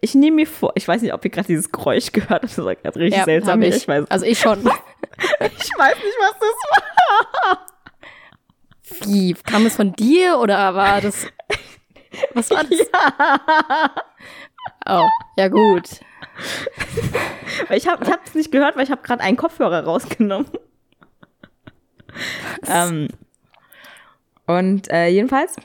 [0.00, 2.44] ich nehme mir vor, ich weiß nicht, ob ihr gerade dieses Geräusch gehört habt.
[2.44, 3.60] Das war gerade richtig Ja, seltsam.
[3.62, 3.74] Ich.
[3.76, 3.88] ich.
[3.88, 4.60] weiß, Also ich schon.
[5.40, 7.66] ich weiß nicht, was das war.
[9.06, 9.34] Wie?
[9.34, 11.26] Kam es von dir oder war das.
[12.34, 12.80] Was war das?
[14.86, 15.06] Oh,
[15.36, 16.00] ja gut.
[17.70, 20.48] Ich habe es nicht gehört, weil ich habe gerade einen Kopfhörer rausgenommen.
[22.66, 23.08] ähm,
[24.46, 25.56] und äh, jedenfalls,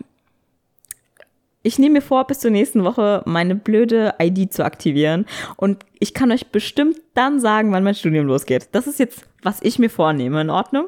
[1.66, 5.26] ich nehme mir vor, bis zur nächsten Woche meine blöde ID zu aktivieren.
[5.58, 8.70] Und ich kann euch bestimmt dann sagen, wann mein Studium losgeht.
[8.72, 10.42] Das ist jetzt, was ich mir vornehme.
[10.42, 10.88] In Ordnung?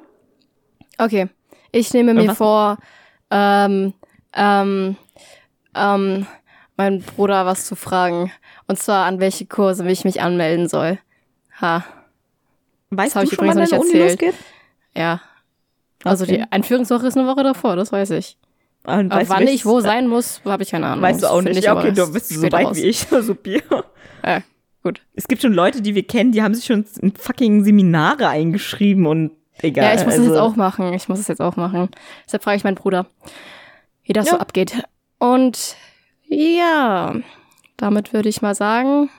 [0.97, 1.29] Okay.
[1.71, 2.77] Ich nehme mir vor,
[3.31, 3.93] ähm,
[4.33, 4.95] ähm,
[5.75, 6.27] ähm,
[6.77, 8.31] meinen Bruder was zu fragen.
[8.67, 10.99] Und zwar, an welche Kurse ich mich anmelden soll.
[11.59, 11.83] Ha,
[12.91, 14.35] Weißt hab du ich schon, wann deine Uni losgeht?
[14.95, 15.21] ja.
[16.03, 16.37] Also Okay.
[16.37, 18.37] die Einführungswoche ist eine Woche davor, das weiß ich.
[18.87, 21.01] Und Aber wann ich wo sein muss, habe ich keine Ahnung.
[21.03, 21.57] Weißt du auch nicht.
[21.57, 22.77] ich Ja, okay, du bist so weit raus.
[22.77, 22.99] wie ich.
[23.21, 23.61] Supi.
[24.25, 24.41] Ja,
[24.81, 25.01] gut.
[25.13, 29.05] Es gibt schon Leute, die wir kennen, die haben sich schon in fucking Seminare eingeschrieben
[29.05, 29.31] und
[29.61, 29.83] egal.
[29.83, 30.93] Ja, ich muss es also, jetzt auch machen.
[30.93, 31.89] Ich muss es jetzt auch machen.
[32.25, 33.07] Deshalb frage ich meinen Bruder,
[34.03, 34.33] wie das Ja.
[34.33, 34.81] so abgeht.
[35.19, 35.75] Und
[36.29, 37.13] ja,
[37.75, 39.09] damit würde ich mal sagen,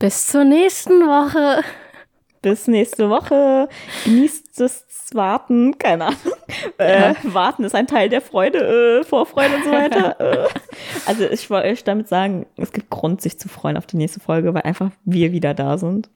[0.00, 1.62] bis zur nächsten Woche.
[2.40, 3.68] Bis nächste Woche.
[4.04, 6.18] Genießt das Warten, keine Ahnung.
[6.78, 10.20] Äh, Warten ist ein Teil der Freude, äh, Vorfreude und so weiter.
[10.44, 10.48] äh.
[11.06, 14.20] Also ich wollte euch damit sagen, es gibt Grund, sich zu freuen auf die nächste
[14.20, 16.10] Folge, weil einfach wir wieder da sind.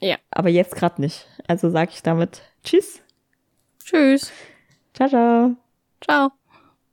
[0.00, 0.16] Ja.
[0.30, 1.26] Aber jetzt gerade nicht.
[1.46, 3.00] Also sage ich damit Tschüss.
[3.84, 4.32] Tschüss.
[4.94, 5.56] Ciao, ciao.
[6.00, 6.32] Ciao.